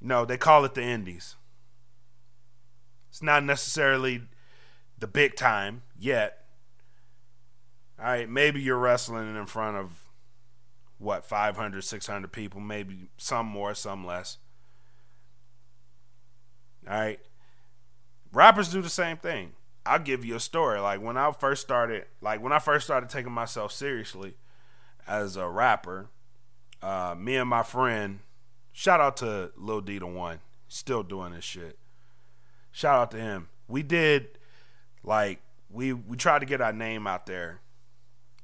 no, 0.00 0.24
they 0.24 0.36
call 0.36 0.64
it 0.64 0.74
the 0.74 0.82
indies. 0.82 1.36
It's 3.10 3.22
not 3.22 3.44
necessarily 3.44 4.22
the 4.98 5.06
big 5.06 5.36
time 5.36 5.82
yet. 5.98 6.44
All 7.98 8.04
right, 8.04 8.28
maybe 8.28 8.60
you're 8.60 8.78
wrestling 8.78 9.34
in 9.34 9.46
front 9.46 9.76
of 9.76 10.06
what 10.98 11.24
500, 11.24 11.82
600 11.82 12.32
people, 12.32 12.60
maybe 12.60 13.08
some 13.16 13.46
more, 13.46 13.74
some 13.74 14.06
less. 14.06 14.38
All 16.88 16.98
right. 16.98 17.20
Rappers 18.32 18.70
do 18.70 18.82
the 18.82 18.88
same 18.88 19.16
thing. 19.16 19.52
I'll 19.84 19.98
give 19.98 20.24
you 20.24 20.36
a 20.36 20.40
story. 20.40 20.78
Like 20.80 21.00
when 21.00 21.16
I 21.16 21.32
first 21.32 21.62
started, 21.62 22.04
like 22.20 22.42
when 22.42 22.52
I 22.52 22.58
first 22.58 22.84
started 22.86 23.08
taking 23.08 23.32
myself 23.32 23.72
seriously 23.72 24.34
as 25.06 25.36
a 25.36 25.48
rapper, 25.48 26.08
uh, 26.82 27.14
me 27.16 27.36
and 27.36 27.48
my 27.48 27.62
friend, 27.62 28.20
shout 28.72 29.00
out 29.00 29.16
to 29.18 29.52
Lil 29.56 29.80
D 29.80 29.98
the 29.98 30.06
One, 30.06 30.40
still 30.68 31.02
doing 31.02 31.32
this 31.32 31.44
shit. 31.44 31.78
Shout 32.72 33.00
out 33.00 33.10
to 33.12 33.18
him. 33.18 33.48
We 33.68 33.82
did 33.82 34.38
like 35.02 35.40
we 35.70 35.92
we 35.92 36.16
tried 36.16 36.40
to 36.40 36.46
get 36.46 36.60
our 36.60 36.72
name 36.72 37.06
out 37.06 37.26
there, 37.26 37.60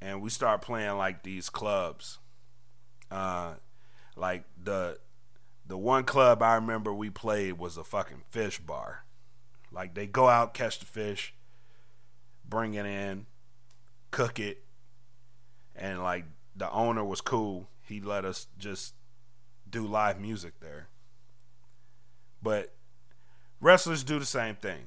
and 0.01 0.23
we 0.23 0.31
started 0.31 0.65
playing 0.65 0.97
like 0.97 1.23
these 1.23 1.51
clubs. 1.51 2.19
Uh, 3.11 3.55
like 4.17 4.45
the 4.63 4.99
the 5.67 5.77
one 5.77 6.05
club 6.05 6.43
I 6.43 6.55
remember 6.55 6.93
we 6.93 7.11
played 7.11 7.59
was 7.59 7.77
a 7.77 7.85
fucking 7.85 8.23
fish 8.31 8.59
bar. 8.59 9.05
Like 9.71 9.95
they 9.95 10.07
go 10.07 10.29
out, 10.29 10.55
catch 10.55 10.79
the 10.79 10.87
fish, 10.87 11.35
bring 12.45 12.75
it 12.75 12.87
in, 12.87 13.27
cook 14.11 14.39
it, 14.39 14.65
and 15.75 16.03
like 16.03 16.25
the 16.55 16.71
owner 16.71 17.05
was 17.05 17.21
cool. 17.21 17.69
He 17.81 18.01
let 18.01 18.25
us 18.25 18.47
just 18.59 18.95
do 19.69 19.87
live 19.87 20.21
music 20.21 20.55
there. 20.61 20.89
But 22.43 22.75
wrestlers 23.61 24.05
do 24.05 24.19
the 24.19 24.27
same 24.27 24.57
thing. 24.57 24.87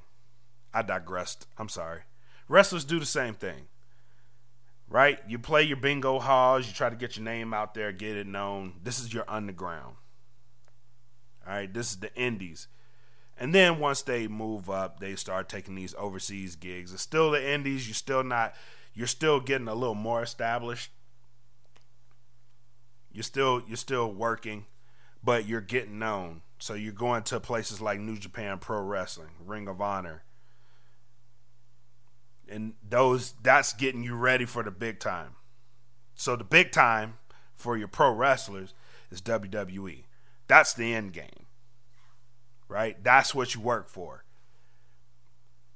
I 0.74 0.82
digressed. 0.82 1.48
I'm 1.58 1.70
sorry. 1.70 2.02
Wrestlers 2.48 2.86
do 2.86 3.00
the 3.00 3.06
same 3.06 3.34
thing. 3.34 3.68
Right? 4.88 5.20
You 5.28 5.40
play 5.40 5.64
your 5.64 5.78
bingo 5.78 6.20
halls, 6.20 6.68
you 6.68 6.74
try 6.74 6.90
to 6.90 6.96
get 6.96 7.18
your 7.18 7.26
name 7.26 7.54
out 7.54 7.74
there, 7.74 7.92
get 7.92 8.18
it 8.18 8.28
known. 8.28 8.74
This 8.84 9.00
is 9.00 9.14
your 9.14 9.26
underground. 9.28 9.96
All 11.48 11.54
right, 11.54 11.72
this 11.72 11.92
is 11.92 11.98
the 11.98 12.14
indies. 12.16 12.68
And 13.38 13.54
then 13.54 13.80
once 13.80 14.02
they 14.02 14.28
move 14.28 14.70
up, 14.70 15.00
they 15.00 15.16
start 15.16 15.50
taking 15.50 15.76
these 15.76 15.94
overseas 15.98 16.56
gigs. 16.56 16.94
It's 16.94 17.02
still 17.02 17.32
the 17.32 17.52
indies. 17.54 17.88
You're 17.88 17.94
still 17.94 18.24
not. 18.24 18.56
You're 18.94 19.08
still 19.08 19.40
getting 19.40 19.68
a 19.68 19.76
little 19.76 19.96
more 19.96 20.24
established. 20.24 20.92
You're 23.16 23.24
still 23.24 23.64
you're 23.66 23.78
still 23.78 24.12
working, 24.12 24.66
but 25.24 25.48
you're 25.48 25.62
getting 25.62 25.98
known. 25.98 26.42
So 26.60 26.74
you're 26.74 26.92
going 26.92 27.24
to 27.24 27.40
places 27.40 27.80
like 27.80 27.98
New 27.98 28.18
Japan 28.18 28.60
Pro 28.60 28.82
Wrestling, 28.82 29.30
Ring 29.40 29.70
of 29.70 29.80
Honor, 29.80 30.24
and 32.50 32.74
those 32.88 33.34
that's 33.42 33.72
getting 33.72 34.04
you 34.04 34.16
ready 34.16 34.44
for 34.44 34.64
the 34.64 34.72
big 34.72 35.00
time. 35.00 35.36
So 36.14 36.36
the 36.36 36.44
big 36.44 36.74
time 36.74 37.18
for 37.54 37.78
your 37.78 37.88
pro 37.88 38.12
wrestlers 38.12 38.74
is 39.10 39.22
WWE. 39.22 40.04
That's 40.48 40.74
the 40.74 40.94
end 40.94 41.14
game. 41.14 41.46
Right? 42.68 43.02
That's 43.02 43.34
what 43.34 43.56
you 43.56 43.62
work 43.62 43.88
for. 43.88 44.26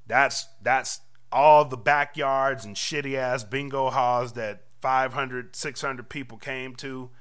That's 0.08 0.46
that's 0.62 1.00
all 1.31 1.63
the 1.63 1.77
backyards 1.77 2.65
and 2.65 2.75
shitty 2.75 3.15
ass 3.15 3.46
bingo 3.46 3.91
halls 3.91 4.34
that 4.34 4.63
500, 4.81 5.55
600 5.55 6.10
people 6.10 6.38
came 6.38 6.75
to. 6.75 7.12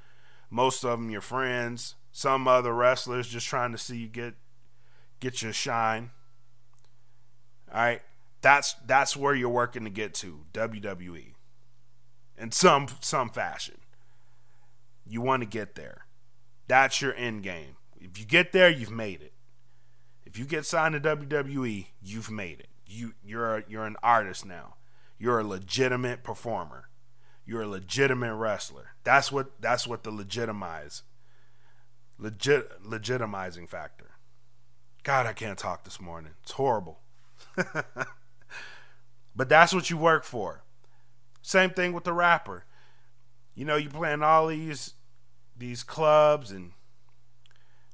Most 0.49 0.83
of 0.83 0.99
them 0.99 1.09
your 1.09 1.21
friends, 1.21 1.95
some 2.11 2.47
other 2.47 2.73
wrestlers 2.73 3.27
just 3.27 3.47
trying 3.47 3.71
to 3.71 3.77
see 3.77 3.97
you 3.97 4.07
get 4.07 4.35
get 5.19 5.41
your 5.41 5.53
shine. 5.53 6.11
All 7.73 7.81
right? 7.81 8.01
That's 8.41 8.75
that's 8.85 9.15
where 9.17 9.35
you're 9.35 9.49
working 9.49 9.83
to 9.83 9.89
get 9.89 10.13
to, 10.15 10.45
WWE. 10.53 11.33
In 12.37 12.51
some 12.51 12.87
some 13.01 13.29
fashion. 13.29 13.77
You 15.05 15.21
want 15.21 15.41
to 15.41 15.47
get 15.47 15.75
there. 15.75 16.05
That's 16.67 17.01
your 17.01 17.13
end 17.15 17.43
game. 17.43 17.77
If 17.99 18.19
you 18.19 18.25
get 18.25 18.51
there, 18.51 18.69
you've 18.69 18.91
made 18.91 19.21
it. 19.21 19.33
If 20.25 20.37
you 20.37 20.45
get 20.45 20.65
signed 20.65 20.93
to 20.93 21.15
WWE, 21.17 21.87
you've 22.01 22.31
made 22.31 22.59
it. 22.59 22.69
You 22.85 23.13
you're 23.23 23.63
you're 23.67 23.85
an 23.85 23.97
artist 24.01 24.45
now. 24.45 24.75
You're 25.17 25.39
a 25.39 25.43
legitimate 25.43 26.23
performer. 26.23 26.88
You're 27.49 27.63
a 27.63 27.67
legitimate 27.67 28.35
wrestler. 28.35 28.89
That's 29.03 29.31
what 29.31 29.59
that's 29.59 29.87
what 29.87 30.03
the 30.03 30.11
legitimize 30.11 31.01
legit 32.19 32.83
legitimizing 32.83 33.67
factor. 33.67 34.11
God, 35.01 35.25
I 35.25 35.33
can't 35.33 35.57
talk 35.57 35.83
this 35.83 35.99
morning. 35.99 36.33
It's 36.43 36.51
horrible. 36.51 36.99
but 39.35 39.49
that's 39.49 39.73
what 39.73 39.89
you 39.89 39.97
work 39.97 40.25
for. 40.25 40.61
Same 41.41 41.71
thing 41.71 41.91
with 41.91 42.03
the 42.03 42.13
rapper. 42.13 42.65
You 43.55 43.65
know, 43.65 43.77
you 43.77 43.89
playing 43.89 44.21
all 44.21 44.45
these 44.45 44.93
these 45.57 45.81
clubs 45.81 46.51
and 46.51 46.73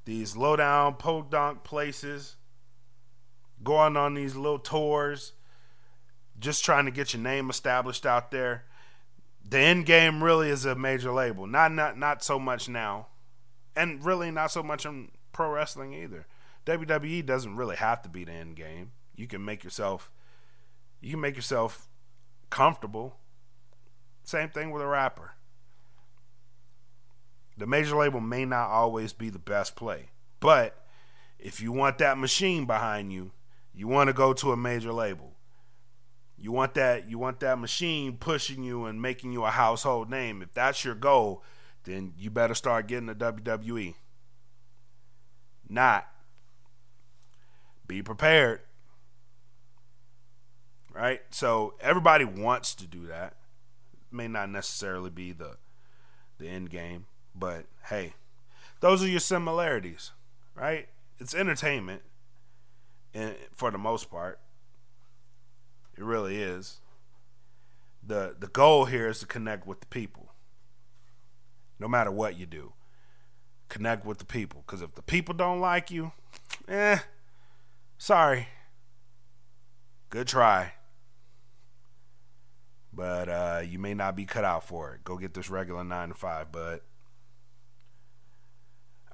these 0.03 0.35
low 0.35 0.57
down 0.57 0.95
podunk 0.95 1.63
places, 1.63 2.35
going 3.63 3.95
on 3.95 4.15
these 4.15 4.35
little 4.35 4.59
tours, 4.59 5.31
just 6.37 6.65
trying 6.65 6.83
to 6.83 6.91
get 6.91 7.13
your 7.13 7.23
name 7.23 7.49
established 7.49 8.05
out 8.05 8.31
there. 8.31 8.65
The 9.47 9.59
end 9.59 9.85
game 9.85 10.23
really 10.23 10.49
is 10.49 10.65
a 10.65 10.75
major 10.75 11.11
label. 11.11 11.45
Not 11.45 11.71
not 11.71 11.97
not 11.97 12.23
so 12.23 12.39
much 12.39 12.67
now. 12.67 13.07
And 13.75 14.03
really 14.03 14.31
not 14.31 14.51
so 14.51 14.63
much 14.63 14.85
in 14.85 15.11
pro 15.33 15.51
wrestling 15.51 15.93
either. 15.93 16.25
WWE 16.65 17.25
doesn't 17.25 17.55
really 17.55 17.75
have 17.75 18.01
to 18.03 18.09
be 18.09 18.23
the 18.23 18.31
end 18.31 18.55
game. 18.55 18.91
You 19.15 19.27
can 19.27 19.45
make 19.45 19.63
yourself 19.63 20.11
you 21.01 21.11
can 21.11 21.21
make 21.21 21.35
yourself 21.35 21.87
comfortable. 22.49 23.17
Same 24.23 24.49
thing 24.49 24.71
with 24.71 24.81
a 24.81 24.87
rapper. 24.87 25.33
The 27.57 27.67
major 27.67 27.95
label 27.95 28.19
may 28.19 28.45
not 28.45 28.69
always 28.69 29.13
be 29.13 29.29
the 29.29 29.39
best 29.39 29.75
play, 29.75 30.09
but 30.39 30.83
if 31.37 31.61
you 31.61 31.71
want 31.71 31.99
that 31.99 32.17
machine 32.17 32.65
behind 32.65 33.13
you, 33.13 33.31
you 33.73 33.87
want 33.87 34.07
to 34.07 34.13
go 34.13 34.33
to 34.33 34.51
a 34.51 34.57
major 34.57 34.91
label. 34.91 35.34
You 36.37 36.51
want 36.51 36.73
that 36.73 37.09
you 37.09 37.17
want 37.17 37.39
that 37.39 37.59
machine 37.59 38.17
pushing 38.17 38.63
you 38.63 38.85
and 38.85 39.01
making 39.01 39.31
you 39.31 39.43
a 39.45 39.51
household 39.51 40.09
name. 40.09 40.41
If 40.41 40.53
that's 40.53 40.83
your 40.83 40.95
goal, 40.95 41.43
then 41.85 42.13
you 42.17 42.29
better 42.29 42.53
start 42.53 42.87
getting 42.87 43.07
the 43.07 43.15
WWE. 43.15 43.95
Not. 45.69 46.07
Be 47.87 48.01
prepared. 48.01 48.61
Right? 50.93 51.21
So 51.29 51.75
everybody 51.79 52.25
wants 52.25 52.75
to 52.75 52.87
do 52.87 53.07
that. 53.07 53.35
may 54.11 54.27
not 54.27 54.49
necessarily 54.49 55.09
be 55.09 55.31
the 55.31 55.57
the 56.37 56.47
end 56.47 56.69
game. 56.69 57.05
But 57.33 57.65
hey, 57.89 58.13
those 58.79 59.03
are 59.03 59.07
your 59.07 59.19
similarities, 59.19 60.11
right? 60.53 60.87
It's 61.19 61.35
entertainment, 61.35 62.01
and 63.13 63.35
for 63.53 63.71
the 63.71 63.77
most 63.77 64.09
part, 64.09 64.39
it 65.97 66.03
really 66.03 66.41
is. 66.41 66.79
the 68.05 68.35
The 68.37 68.47
goal 68.47 68.85
here 68.85 69.09
is 69.09 69.19
to 69.19 69.25
connect 69.25 69.65
with 69.67 69.79
the 69.79 69.87
people. 69.87 70.33
No 71.79 71.87
matter 71.87 72.11
what 72.11 72.37
you 72.37 72.45
do, 72.45 72.73
connect 73.69 74.05
with 74.05 74.19
the 74.19 74.25
people. 74.25 74.63
Because 74.65 74.81
if 74.81 74.95
the 74.95 75.01
people 75.01 75.33
don't 75.33 75.59
like 75.59 75.91
you, 75.91 76.13
eh, 76.67 76.99
sorry. 77.97 78.47
Good 80.09 80.27
try 80.27 80.73
but 82.95 83.29
uh, 83.29 83.61
you 83.67 83.77
may 83.77 83.93
not 83.93 84.15
be 84.15 84.25
cut 84.25 84.45
out 84.45 84.63
for 84.63 84.93
it. 84.93 85.03
Go 85.03 85.17
get 85.17 85.33
this 85.33 85.49
regular 85.49 85.83
nine 85.83 86.09
to 86.09 86.15
five, 86.15 86.51
bud. 86.51 86.79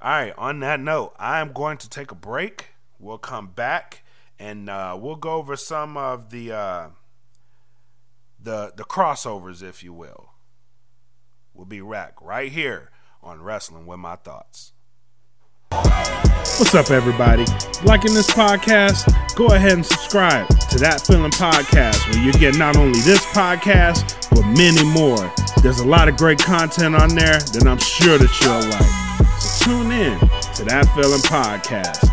All 0.02 0.12
right, 0.12 0.34
on 0.38 0.60
that 0.62 0.80
note, 0.80 1.14
I 1.20 1.40
am 1.40 1.52
going 1.52 1.78
to 1.78 1.90
take 1.90 2.12
a 2.12 2.16
break. 2.16 2.70
We'll 3.00 3.18
come 3.18 3.48
back 3.48 4.04
and 4.42 4.70
uh, 4.70 4.98
we'll 5.00 5.16
go 5.16 5.34
over 5.34 5.56
some 5.56 5.96
of 5.96 6.32
the 6.32 6.52
uh, 6.52 6.88
the 8.42 8.74
the 8.76 8.84
crossovers, 8.84 9.62
if 9.62 9.84
you 9.84 9.94
will. 9.94 10.32
We'll 11.54 11.66
be 11.66 11.82
back 11.82 12.16
right 12.22 12.52
here 12.52 12.90
on 13.22 13.44
Wrestling 13.44 13.86
with 13.86 14.00
My 14.00 14.16
Thoughts. 14.16 14.74
What's 15.72 16.74
up, 16.74 16.90
everybody? 16.90 17.46
Liking 17.84 18.14
this 18.14 18.32
podcast? 18.32 19.36
Go 19.36 19.48
ahead 19.48 19.74
and 19.74 19.86
subscribe 19.86 20.48
to 20.70 20.80
That 20.80 21.02
Feeling 21.06 21.32
Podcast, 21.32 22.12
where 22.12 22.24
you 22.24 22.34
get 22.34 22.58
not 22.58 22.78
only 22.78 23.00
this 23.02 23.24
podcast, 23.28 24.30
but 24.32 24.46
many 24.58 24.84
more. 24.84 25.32
There's 25.62 25.80
a 25.80 25.88
lot 25.88 26.08
of 26.08 26.18
great 26.18 26.40
content 26.40 26.96
on 26.96 27.10
there 27.10 27.40
that 27.40 27.66
I'm 27.68 27.78
sure 27.78 28.18
that 28.18 28.42
you'll 28.42 28.70
like 28.72 29.40
So 29.40 29.66
tune 29.66 29.92
in 29.92 30.20
to 30.56 30.64
that 30.66 30.86
feeling 30.96 31.22
podcast 31.22 32.11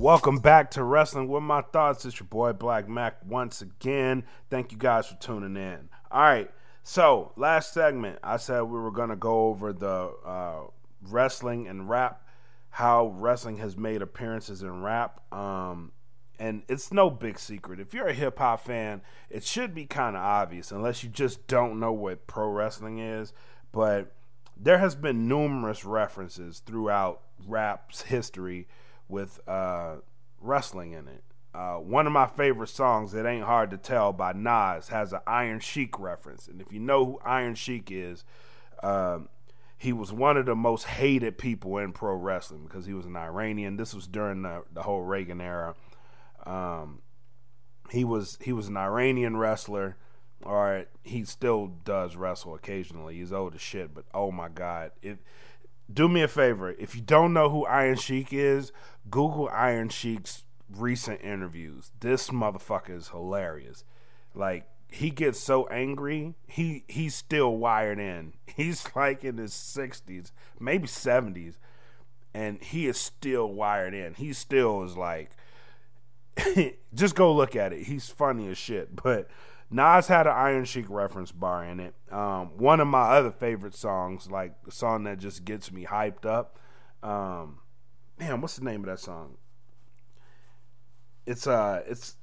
Welcome 0.00 0.38
back 0.38 0.70
to 0.70 0.82
Wrestling 0.82 1.28
with 1.28 1.42
My 1.42 1.60
Thoughts. 1.60 2.06
It's 2.06 2.18
your 2.18 2.26
boy 2.26 2.54
Blak 2.54 2.88
Mac 2.88 3.18
once 3.22 3.60
again. 3.60 4.24
Thank 4.48 4.72
you 4.72 4.78
guys 4.78 5.06
for 5.06 5.16
tuning 5.16 5.62
in. 5.62 5.90
All 6.10 6.22
right, 6.22 6.50
so 6.82 7.32
last 7.36 7.74
segment, 7.74 8.18
I 8.22 8.38
said 8.38 8.62
we 8.62 8.80
were 8.80 8.92
going 8.92 9.10
to 9.10 9.16
go 9.16 9.48
over 9.48 9.74
the 9.74 10.14
uh, 10.24 10.60
wrestling 11.02 11.68
and 11.68 11.86
rap, 11.86 12.26
how 12.70 13.08
wrestling 13.08 13.58
has 13.58 13.76
made 13.76 14.00
appearances 14.00 14.62
in 14.62 14.80
rap. 14.80 15.20
Um, 15.34 15.92
and 16.38 16.62
it's 16.66 16.90
no 16.90 17.10
big 17.10 17.38
secret. 17.38 17.78
If 17.78 17.92
you're 17.92 18.08
a 18.08 18.14
hip 18.14 18.38
hop 18.38 18.64
fan, 18.64 19.02
it 19.28 19.44
should 19.44 19.74
be 19.74 19.84
kind 19.84 20.16
of 20.16 20.22
obvious, 20.22 20.72
unless 20.72 21.04
you 21.04 21.10
just 21.10 21.46
don't 21.46 21.78
know 21.78 21.92
what 21.92 22.26
pro 22.26 22.48
wrestling 22.48 23.00
is. 23.00 23.34
But 23.70 24.14
there 24.56 24.78
has 24.78 24.94
been 24.94 25.28
numerous 25.28 25.84
references 25.84 26.60
throughout 26.60 27.20
rap's 27.46 28.00
history 28.00 28.66
with 29.10 29.40
uh, 29.48 29.96
wrestling 30.40 30.92
in 30.92 31.08
it. 31.08 31.24
Uh, 31.52 31.74
one 31.74 32.06
of 32.06 32.12
my 32.12 32.26
favorite 32.26 32.68
songs, 32.68 33.12
It 33.12 33.26
Ain't 33.26 33.44
Hard 33.44 33.70
to 33.72 33.76
Tell 33.76 34.12
by 34.12 34.32
Nas, 34.32 34.88
has 34.88 35.12
an 35.12 35.20
Iron 35.26 35.58
Sheik 35.58 35.98
reference. 35.98 36.46
And 36.46 36.60
if 36.60 36.72
you 36.72 36.78
know 36.78 37.04
who 37.04 37.20
Iron 37.24 37.56
Sheik 37.56 37.90
is, 37.90 38.24
um, 38.82 39.28
he 39.76 39.92
was 39.92 40.12
one 40.12 40.36
of 40.36 40.46
the 40.46 40.54
most 40.54 40.84
hated 40.84 41.38
people 41.38 41.78
in 41.78 41.92
pro 41.92 42.14
wrestling 42.14 42.64
because 42.64 42.86
he 42.86 42.92
was 42.94 43.06
an 43.06 43.16
Iranian. 43.16 43.76
This 43.76 43.94
was 43.94 44.06
during 44.06 44.42
the, 44.42 44.62
the 44.72 44.82
whole 44.82 45.02
Reagan 45.02 45.40
era. 45.40 45.74
Um, 46.46 47.00
he 47.90 48.04
was 48.04 48.38
he 48.42 48.52
was 48.52 48.68
an 48.68 48.76
Iranian 48.76 49.36
wrestler, 49.36 49.96
or 50.42 50.86
he 51.02 51.24
still 51.24 51.72
does 51.84 52.14
wrestle 52.14 52.54
occasionally. 52.54 53.16
He's 53.16 53.32
old 53.32 53.54
as 53.54 53.60
shit, 53.60 53.94
but 53.94 54.04
oh 54.14 54.30
my 54.30 54.48
god, 54.48 54.92
it 55.02 55.18
do 55.92 56.08
me 56.08 56.22
a 56.22 56.28
favor. 56.28 56.70
If 56.72 56.94
you 56.94 57.00
don't 57.00 57.32
know 57.32 57.50
who 57.50 57.64
Iron 57.66 57.96
Sheik 57.96 58.32
is, 58.32 58.72
Google 59.10 59.48
Iron 59.52 59.88
Sheik's 59.88 60.44
recent 60.68 61.20
interviews. 61.22 61.90
This 62.00 62.30
motherfucker 62.30 62.96
is 62.96 63.08
hilarious. 63.08 63.84
Like 64.34 64.68
he 64.88 65.10
gets 65.10 65.38
so 65.40 65.66
angry, 65.68 66.34
he 66.46 66.84
he's 66.88 67.14
still 67.14 67.56
wired 67.56 67.98
in. 67.98 68.34
He's 68.56 68.84
like 68.94 69.24
in 69.24 69.38
his 69.38 69.54
sixties, 69.54 70.32
maybe 70.58 70.86
seventies, 70.86 71.58
and 72.34 72.62
he 72.62 72.86
is 72.86 72.98
still 72.98 73.52
wired 73.52 73.94
in. 73.94 74.14
He 74.14 74.32
still 74.32 74.82
is 74.82 74.96
like 74.96 75.30
just 76.94 77.14
go 77.14 77.32
look 77.32 77.56
at 77.56 77.72
it. 77.72 77.84
He's 77.84 78.08
funny 78.08 78.48
as 78.48 78.58
shit. 78.58 78.90
But 79.02 79.28
Nas 79.70 80.08
had 80.08 80.26
an 80.26 80.32
Iron 80.34 80.64
Sheik 80.64 80.86
reference 80.88 81.30
bar 81.30 81.64
in 81.64 81.78
it. 81.78 81.94
Um, 82.10 82.58
one 82.58 82.80
of 82.80 82.88
my 82.88 83.10
other 83.10 83.30
favorite 83.30 83.74
songs, 83.74 84.30
like 84.30 84.64
the 84.64 84.72
song 84.72 85.04
that 85.04 85.18
just 85.18 85.44
gets 85.44 85.70
me 85.70 85.84
hyped 85.84 86.26
up. 86.26 86.58
Um, 87.02 87.60
man, 88.18 88.40
what's 88.40 88.56
the 88.56 88.64
name 88.64 88.80
of 88.80 88.86
that 88.86 88.98
song? 88.98 89.36
It's 91.24 91.46
a 91.46 91.84
it's 91.86 92.16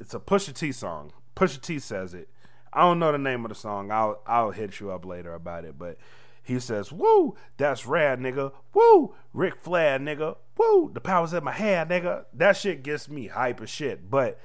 it's 0.00 0.14
a 0.14 0.18
Pusha 0.18 0.52
T 0.52 0.72
song. 0.72 1.12
Pusha 1.36 1.60
T 1.60 1.78
says 1.78 2.12
it. 2.12 2.28
I 2.72 2.80
don't 2.80 2.98
know 2.98 3.12
the 3.12 3.18
name 3.18 3.44
of 3.44 3.50
the 3.50 3.54
song. 3.54 3.92
I'll 3.92 4.20
I'll 4.26 4.50
hit 4.50 4.80
you 4.80 4.90
up 4.90 5.04
later 5.04 5.32
about 5.32 5.64
it. 5.64 5.78
But 5.78 5.98
he 6.42 6.58
says, 6.58 6.90
"Woo, 6.90 7.36
that's 7.56 7.86
rad, 7.86 8.18
nigga. 8.18 8.52
Woo, 8.74 9.14
Ric 9.32 9.56
Flair, 9.56 10.00
nigga. 10.00 10.36
Woo, 10.56 10.90
the 10.92 11.00
powers 11.00 11.32
in 11.32 11.44
my 11.44 11.52
hand, 11.52 11.90
nigga." 11.90 12.24
That 12.34 12.56
shit 12.56 12.82
gets 12.82 13.08
me 13.08 13.28
hype 13.28 13.60
as 13.62 13.70
shit. 13.70 14.10
But 14.10 14.40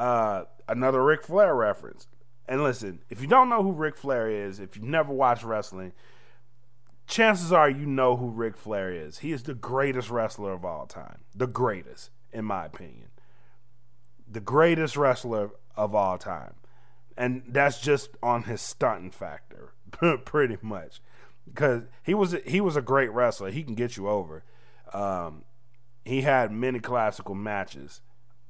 uh, 0.00 0.44
another 0.70 1.04
Ric 1.04 1.22
Flair 1.22 1.54
reference. 1.54 2.06
And 2.46 2.62
listen, 2.62 3.02
if 3.10 3.20
you 3.20 3.26
don't 3.26 3.48
know 3.48 3.62
who 3.62 3.72
Ric 3.72 3.96
Flair 3.96 4.28
is, 4.28 4.58
if 4.58 4.76
you've 4.76 4.84
never 4.84 5.12
watched 5.12 5.44
wrestling, 5.44 5.92
chances 7.06 7.52
are 7.52 7.68
you 7.68 7.86
know 7.86 8.16
who 8.16 8.30
Ric 8.30 8.56
Flair 8.56 8.90
is. 8.90 9.18
He 9.18 9.32
is 9.32 9.42
the 9.42 9.54
greatest 9.54 10.10
wrestler 10.10 10.52
of 10.52 10.64
all 10.64 10.86
time. 10.86 11.20
The 11.34 11.46
greatest, 11.46 12.10
in 12.32 12.44
my 12.44 12.64
opinion. 12.66 13.08
The 14.30 14.40
greatest 14.40 14.96
wrestler 14.96 15.50
of 15.76 15.94
all 15.94 16.18
time. 16.18 16.54
And 17.16 17.42
that's 17.46 17.80
just 17.80 18.10
on 18.22 18.44
his 18.44 18.60
stunting 18.60 19.10
factor, 19.10 19.74
pretty 20.24 20.56
much. 20.62 21.00
Because 21.44 21.82
he 22.02 22.14
was 22.14 22.36
he 22.46 22.60
was 22.60 22.76
a 22.76 22.82
great 22.82 23.10
wrestler. 23.10 23.50
He 23.50 23.64
can 23.64 23.74
get 23.74 23.96
you 23.96 24.08
over. 24.08 24.44
Um, 24.92 25.44
he 26.04 26.22
had 26.22 26.52
many 26.52 26.78
classical 26.78 27.34
matches 27.34 28.00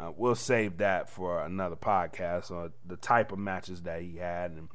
uh, 0.00 0.12
we'll 0.16 0.34
save 0.34 0.78
that 0.78 1.08
for 1.10 1.42
another 1.42 1.76
podcast 1.76 2.50
on 2.50 2.72
the 2.86 2.96
type 2.96 3.32
of 3.32 3.38
matches 3.38 3.82
that 3.82 4.00
he 4.02 4.16
had 4.16 4.52
and 4.52 4.68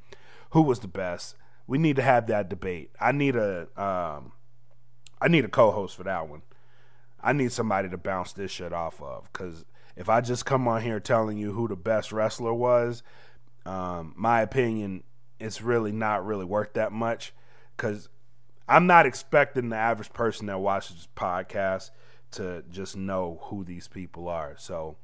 who 0.51 0.61
was 0.61 0.79
the 0.79 0.87
best. 0.87 1.35
We 1.67 1.77
need 1.77 1.95
to 1.95 2.03
have 2.03 2.27
that 2.27 2.49
debate. 2.49 2.91
I 2.99 3.11
need 3.11 3.35
a 3.35 3.67
um, 3.81 4.33
I 5.19 5.27
need 5.27 5.45
a 5.45 5.49
co-host 5.49 5.95
for 5.95 6.03
that 6.03 6.29
one. 6.29 6.43
I 7.21 7.33
need 7.33 7.51
somebody 7.51 7.89
to 7.89 7.97
bounce 7.97 8.33
this 8.33 8.51
shit 8.51 8.71
off 8.71 9.01
of 9.01 9.31
because 9.33 9.65
if 9.95 10.09
I 10.09 10.21
just 10.21 10.45
come 10.45 10.67
on 10.67 10.83
here 10.83 10.99
telling 10.99 11.37
you 11.37 11.53
who 11.53 11.67
the 11.67 11.75
best 11.75 12.11
wrestler 12.11 12.53
was, 12.53 13.01
um, 13.65 14.13
my 14.15 14.41
opinion, 14.41 15.03
it's 15.39 15.61
really 15.61 15.91
not 15.91 16.25
really 16.25 16.45
worth 16.45 16.73
that 16.73 16.91
much 16.91 17.33
because 17.75 18.09
I'm 18.67 18.85
not 18.85 19.07
expecting 19.07 19.69
the 19.69 19.75
average 19.75 20.13
person 20.13 20.45
that 20.47 20.59
watches 20.59 20.97
this 20.97 21.07
podcast 21.15 21.89
to 22.31 22.63
just 22.69 22.95
know 22.95 23.39
who 23.43 23.63
these 23.63 23.87
people 23.87 24.27
are. 24.27 24.55
So 24.57 24.97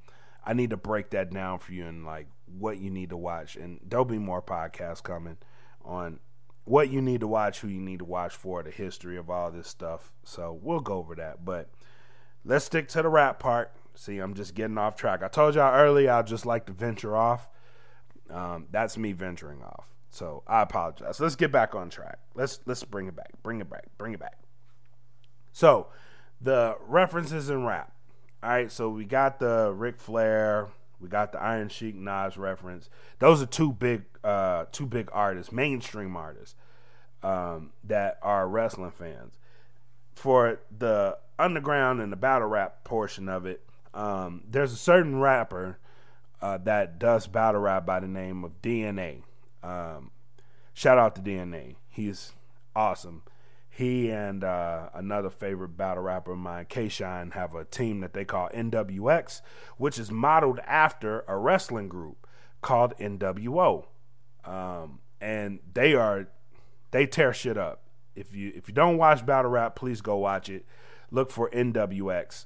I 0.43 0.53
need 0.53 0.71
to 0.71 0.77
break 0.77 1.11
that 1.11 1.31
down 1.31 1.59
for 1.59 1.73
you 1.73 1.85
and 1.85 2.05
like 2.05 2.27
what 2.45 2.79
you 2.79 2.89
need 2.89 3.09
to 3.09 3.17
watch. 3.17 3.55
And 3.55 3.79
there'll 3.87 4.05
be 4.05 4.17
more 4.17 4.41
podcasts 4.41 5.03
coming 5.03 5.37
on 5.83 6.19
what 6.63 6.89
you 6.89 7.01
need 7.01 7.21
to 7.21 7.27
watch, 7.27 7.59
who 7.59 7.67
you 7.67 7.81
need 7.81 7.99
to 7.99 8.05
watch 8.05 8.35
for, 8.35 8.63
the 8.63 8.71
history 8.71 9.17
of 9.17 9.29
all 9.29 9.51
this 9.51 9.67
stuff. 9.67 10.13
So 10.23 10.57
we'll 10.61 10.79
go 10.79 10.95
over 10.95 11.15
that. 11.15 11.43
But 11.45 11.69
let's 12.45 12.65
stick 12.65 12.87
to 12.89 13.01
the 13.01 13.09
rap 13.09 13.39
part. 13.39 13.73
See, 13.95 14.19
I'm 14.19 14.33
just 14.33 14.55
getting 14.55 14.77
off 14.77 14.95
track. 14.95 15.21
I 15.21 15.27
told 15.27 15.55
y'all 15.55 15.73
earlier 15.73 16.11
I 16.11 16.21
just 16.21 16.45
like 16.45 16.65
to 16.67 16.73
venture 16.73 17.15
off. 17.15 17.49
Um, 18.29 18.67
that's 18.71 18.97
me 18.97 19.11
venturing 19.11 19.61
off. 19.61 19.87
So 20.09 20.43
I 20.47 20.61
apologize. 20.61 21.19
Let's 21.19 21.35
get 21.35 21.51
back 21.51 21.75
on 21.75 21.89
track. 21.89 22.19
Let's 22.35 22.59
let's 22.65 22.83
bring 22.83 23.07
it 23.07 23.15
back. 23.15 23.31
Bring 23.43 23.59
it 23.61 23.69
back. 23.69 23.85
Bring 23.97 24.13
it 24.13 24.19
back. 24.19 24.37
So 25.51 25.87
the 26.39 26.77
references 26.85 27.49
in 27.49 27.65
rap. 27.65 27.93
All 28.43 28.49
right, 28.49 28.71
so 28.71 28.89
we 28.89 29.05
got 29.05 29.39
the 29.39 29.71
Ric 29.71 29.99
Flair, 29.99 30.69
we 30.99 31.07
got 31.07 31.31
the 31.31 31.39
Iron 31.39 31.69
Sheik 31.69 31.93
Nas 31.93 32.37
reference. 32.37 32.89
Those 33.19 33.39
are 33.39 33.45
two 33.45 33.71
big, 33.71 34.03
uh, 34.23 34.65
two 34.71 34.87
big 34.87 35.09
artists, 35.13 35.51
mainstream 35.51 36.15
artists 36.15 36.55
um, 37.21 37.71
that 37.83 38.17
are 38.23 38.47
wrestling 38.47 38.91
fans. 38.91 39.37
For 40.15 40.59
the 40.75 41.19
underground 41.37 42.01
and 42.01 42.11
the 42.11 42.17
battle 42.17 42.47
rap 42.47 42.83
portion 42.83 43.29
of 43.29 43.45
it, 43.45 43.61
um, 43.93 44.43
there's 44.49 44.73
a 44.73 44.77
certain 44.77 45.19
rapper 45.19 45.77
uh, 46.41 46.57
that 46.59 46.97
does 46.97 47.27
battle 47.27 47.61
rap 47.61 47.85
by 47.85 47.99
the 47.99 48.07
name 48.07 48.43
of 48.43 48.59
DNA. 48.63 49.21
Um, 49.61 50.09
shout 50.73 50.97
out 50.97 51.15
to 51.15 51.21
DNA. 51.21 51.75
He's 51.89 52.31
awesome 52.75 53.21
he 53.81 54.11
and 54.11 54.43
uh, 54.43 54.89
another 54.93 55.29
favorite 55.29 55.75
battle 55.75 56.03
rapper 56.03 56.33
of 56.33 56.37
mine, 56.37 56.67
K 56.69 56.87
Shine, 56.87 57.31
have 57.31 57.55
a 57.55 57.65
team 57.65 57.99
that 58.01 58.13
they 58.13 58.23
call 58.23 58.47
NWX, 58.49 59.41
which 59.77 59.97
is 59.97 60.11
modeled 60.11 60.59
after 60.59 61.25
a 61.27 61.35
wrestling 61.35 61.89
group 61.89 62.27
called 62.61 62.93
NWO. 62.99 63.87
Um, 64.45 64.99
and 65.19 65.59
they 65.73 65.93
are 65.95 66.29
they 66.91 67.07
tear 67.07 67.33
shit 67.33 67.57
up. 67.57 67.81
If 68.15 68.35
you 68.35 68.51
if 68.55 68.67
you 68.67 68.73
don't 68.73 68.97
watch 68.97 69.25
battle 69.25 69.51
rap, 69.51 69.75
please 69.75 70.01
go 70.01 70.17
watch 70.17 70.47
it. 70.47 70.65
Look 71.09 71.31
for 71.31 71.49
NWX, 71.49 72.45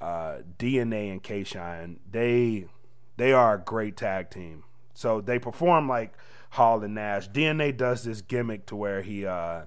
uh, 0.00 0.38
DNA 0.58 1.12
and 1.12 1.22
K 1.22 1.44
Shine. 1.44 2.00
They 2.10 2.66
they 3.16 3.32
are 3.32 3.54
a 3.54 3.60
great 3.60 3.96
tag 3.96 4.30
team. 4.30 4.64
So 4.94 5.20
they 5.20 5.38
perform 5.38 5.88
like 5.88 6.14
Hall 6.50 6.82
and 6.82 6.94
Nash. 6.94 7.30
DNA 7.30 7.74
does 7.76 8.04
this 8.04 8.20
gimmick 8.20 8.66
to 8.66 8.76
where 8.76 9.02
he 9.02 9.24
uh, 9.24 9.66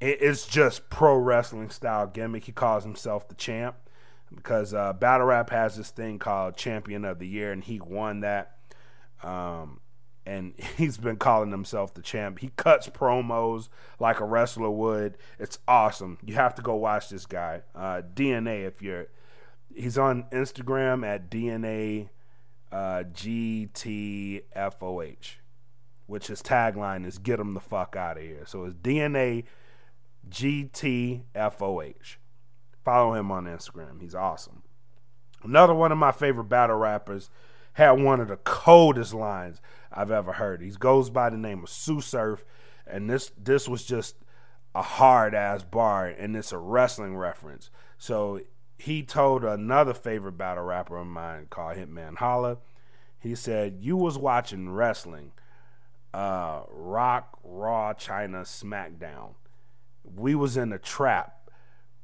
it's 0.00 0.46
just 0.46 0.90
pro 0.90 1.16
wrestling 1.16 1.70
style 1.70 2.06
gimmick. 2.06 2.44
He 2.44 2.52
calls 2.52 2.84
himself 2.84 3.28
the 3.28 3.34
champ 3.34 3.76
because 4.34 4.72
uh, 4.74 4.92
battle 4.92 5.26
rap 5.26 5.50
has 5.50 5.76
this 5.76 5.90
thing 5.90 6.18
called 6.18 6.56
champion 6.56 7.04
of 7.04 7.18
the 7.18 7.26
year, 7.26 7.50
and 7.52 7.64
he 7.64 7.80
won 7.80 8.20
that. 8.20 8.58
Um, 9.22 9.80
and 10.24 10.54
he's 10.76 10.98
been 10.98 11.16
calling 11.16 11.50
himself 11.50 11.94
the 11.94 12.02
champ. 12.02 12.38
He 12.40 12.52
cuts 12.56 12.88
promos 12.88 13.68
like 13.98 14.20
a 14.20 14.24
wrestler 14.24 14.70
would. 14.70 15.18
It's 15.38 15.58
awesome. 15.66 16.18
You 16.24 16.34
have 16.34 16.54
to 16.56 16.62
go 16.62 16.76
watch 16.76 17.08
this 17.08 17.26
guy. 17.26 17.62
Uh, 17.74 18.02
DNA, 18.14 18.66
if 18.66 18.80
you're, 18.82 19.08
he's 19.74 19.98
on 19.98 20.24
Instagram 20.30 21.04
at 21.06 21.30
DNA 21.30 22.10
uh, 22.70 23.04
GTFOH, 23.12 24.42
which 26.06 26.26
his 26.28 26.42
tagline 26.42 27.06
is 27.06 27.18
"Get 27.18 27.40
him 27.40 27.54
the 27.54 27.60
fuck 27.60 27.96
out 27.96 28.18
of 28.18 28.22
here." 28.22 28.44
So 28.46 28.64
it's 28.64 28.74
DNA 28.74 29.44
GTFOH. 30.30 32.16
Follow 32.84 33.14
him 33.14 33.30
on 33.30 33.44
Instagram. 33.44 34.00
He's 34.00 34.14
awesome. 34.14 34.62
Another 35.42 35.74
one 35.74 35.92
of 35.92 35.98
my 35.98 36.12
favorite 36.12 36.48
battle 36.48 36.76
rappers 36.76 37.30
had 37.74 37.92
one 37.92 38.20
of 38.20 38.28
the 38.28 38.36
coldest 38.38 39.14
lines 39.14 39.60
I've 39.92 40.10
ever 40.10 40.32
heard. 40.32 40.60
He 40.60 40.70
goes 40.70 41.10
by 41.10 41.30
the 41.30 41.36
name 41.36 41.62
of 41.62 41.68
Tsu 41.68 42.00
Surf, 42.00 42.44
and 42.86 43.08
this 43.08 43.30
this 43.38 43.68
was 43.68 43.84
just 43.84 44.16
a 44.74 44.82
hard 44.82 45.34
ass 45.34 45.64
bar, 45.64 46.06
and 46.06 46.36
it's 46.36 46.52
a 46.52 46.58
wrestling 46.58 47.16
reference. 47.16 47.70
So 47.96 48.40
he 48.78 49.02
told 49.02 49.44
another 49.44 49.94
favorite 49.94 50.32
battle 50.38 50.64
rapper 50.64 50.96
of 50.96 51.06
mine 51.06 51.46
called 51.50 51.76
Hitman 51.76 52.16
Holla. 52.16 52.58
He 53.18 53.34
said, 53.34 53.78
"You 53.80 53.96
was 53.96 54.18
watching 54.18 54.70
wrestling, 54.70 55.32
uh, 56.12 56.62
Rock, 56.68 57.38
Raw, 57.42 57.92
Chyna, 57.94 58.42
SmackDown. 58.42 59.34
We 60.14 60.34
was 60.34 60.56
in 60.56 60.72
a 60.72 60.78
trap. 60.78 61.50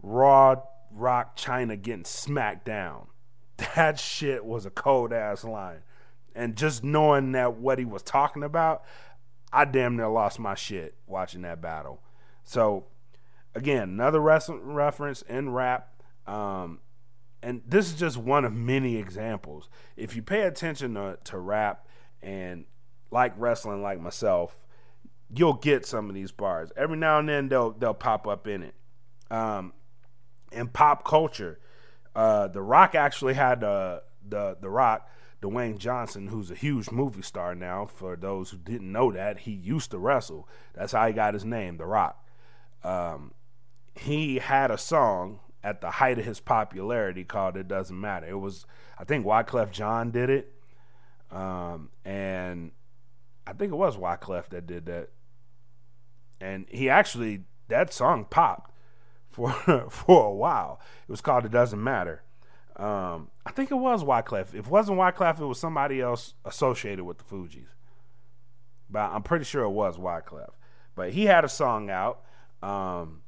Raw, 0.02 0.56
Rock, 0.90 1.36
China 1.36 1.76
getting 1.76 2.04
smacked 2.04 2.64
down. 2.64 3.08
That 3.76 4.00
shit 4.00 4.44
was 4.44 4.66
a 4.66 4.70
cold 4.70 5.12
ass 5.12 5.44
line, 5.44 5.82
and 6.34 6.56
just 6.56 6.82
knowing 6.82 7.32
that 7.32 7.54
what 7.54 7.78
he 7.78 7.84
was 7.84 8.02
talking 8.02 8.42
about, 8.42 8.82
I 9.52 9.64
damn 9.64 9.96
near 9.96 10.08
lost 10.08 10.40
my 10.40 10.56
shit 10.56 10.96
watching 11.06 11.42
that 11.42 11.60
battle. 11.60 12.02
So, 12.42 12.86
again, 13.54 13.90
another 13.90 14.20
wrestling 14.20 14.60
reference 14.74 15.22
in 15.22 15.50
rap." 15.50 16.02
Um, 16.26 16.80
and 17.44 17.62
this 17.66 17.92
is 17.92 17.98
just 17.98 18.16
one 18.16 18.44
of 18.44 18.52
many 18.52 18.96
examples. 18.96 19.68
If 19.96 20.16
you 20.16 20.22
pay 20.22 20.42
attention 20.42 20.94
to, 20.94 21.18
to 21.24 21.38
rap 21.38 21.86
and 22.22 22.64
like 23.10 23.34
wrestling 23.36 23.82
like 23.82 24.00
myself, 24.00 24.63
you'll 25.32 25.54
get 25.54 25.86
some 25.86 26.08
of 26.08 26.14
these 26.14 26.32
bars. 26.32 26.70
Every 26.76 26.96
now 26.96 27.18
and 27.18 27.28
then 27.28 27.48
they'll 27.48 27.72
they'll 27.72 27.94
pop 27.94 28.26
up 28.26 28.46
in 28.46 28.62
it. 28.62 28.74
Um, 29.30 29.72
in 30.52 30.68
pop 30.68 31.04
culture, 31.04 31.58
uh, 32.14 32.48
The 32.48 32.62
Rock 32.62 32.94
actually 32.94 33.34
had 33.34 33.60
the 33.60 34.02
the 34.26 34.56
The 34.60 34.70
Rock, 34.70 35.08
Dwayne 35.42 35.78
Johnson, 35.78 36.28
who's 36.28 36.50
a 36.50 36.54
huge 36.54 36.90
movie 36.90 37.22
star 37.22 37.54
now. 37.54 37.86
For 37.86 38.16
those 38.16 38.50
who 38.50 38.58
didn't 38.58 38.90
know 38.90 39.12
that, 39.12 39.40
he 39.40 39.52
used 39.52 39.90
to 39.90 39.98
wrestle. 39.98 40.48
That's 40.74 40.92
how 40.92 41.06
he 41.06 41.12
got 41.12 41.34
his 41.34 41.44
name, 41.44 41.76
The 41.76 41.86
Rock. 41.86 42.24
Um, 42.82 43.32
he 43.94 44.38
had 44.38 44.70
a 44.70 44.78
song 44.78 45.40
at 45.62 45.80
the 45.80 45.92
height 45.92 46.18
of 46.18 46.24
his 46.24 46.40
popularity 46.40 47.24
called 47.24 47.56
"It 47.56 47.68
Doesn't 47.68 47.98
Matter." 47.98 48.26
It 48.28 48.38
was, 48.38 48.66
I 48.98 49.04
think, 49.04 49.24
Wyclef 49.24 49.70
Jean 49.70 50.10
did 50.10 50.30
it, 50.30 50.52
um, 51.30 51.90
and 52.04 52.72
I 53.46 53.52
think 53.52 53.72
it 53.72 53.76
was 53.76 53.96
Wyclef 53.96 54.48
that 54.48 54.66
did 54.66 54.86
that. 54.86 55.10
And 56.40 56.66
he 56.68 56.88
actually 56.88 57.44
that 57.68 57.92
song 57.92 58.26
popped 58.28 58.70
for 59.28 59.50
for 59.90 60.26
a 60.26 60.34
while. 60.34 60.80
It 61.08 61.10
was 61.10 61.20
called 61.20 61.44
"It 61.44 61.52
Doesn't 61.52 61.82
Matter." 61.82 62.22
Um, 62.76 63.30
I 63.46 63.52
think 63.52 63.70
it 63.70 63.76
was 63.76 64.02
Wyclef. 64.02 64.48
If 64.48 64.54
it 64.54 64.66
wasn't 64.66 64.98
Wyclef, 64.98 65.40
it 65.40 65.46
was 65.46 65.60
somebody 65.60 66.00
else 66.00 66.34
associated 66.44 67.04
with 67.04 67.18
the 67.18 67.24
Fugees. 67.24 67.68
But 68.90 69.12
I'm 69.12 69.22
pretty 69.22 69.44
sure 69.44 69.62
it 69.62 69.70
was 69.70 69.96
Wyclef. 69.96 70.50
But 70.94 71.10
he 71.12 71.26
had 71.26 71.44
a 71.44 71.48
song 71.48 71.88
out. 71.90 72.22
Um, 72.62 73.22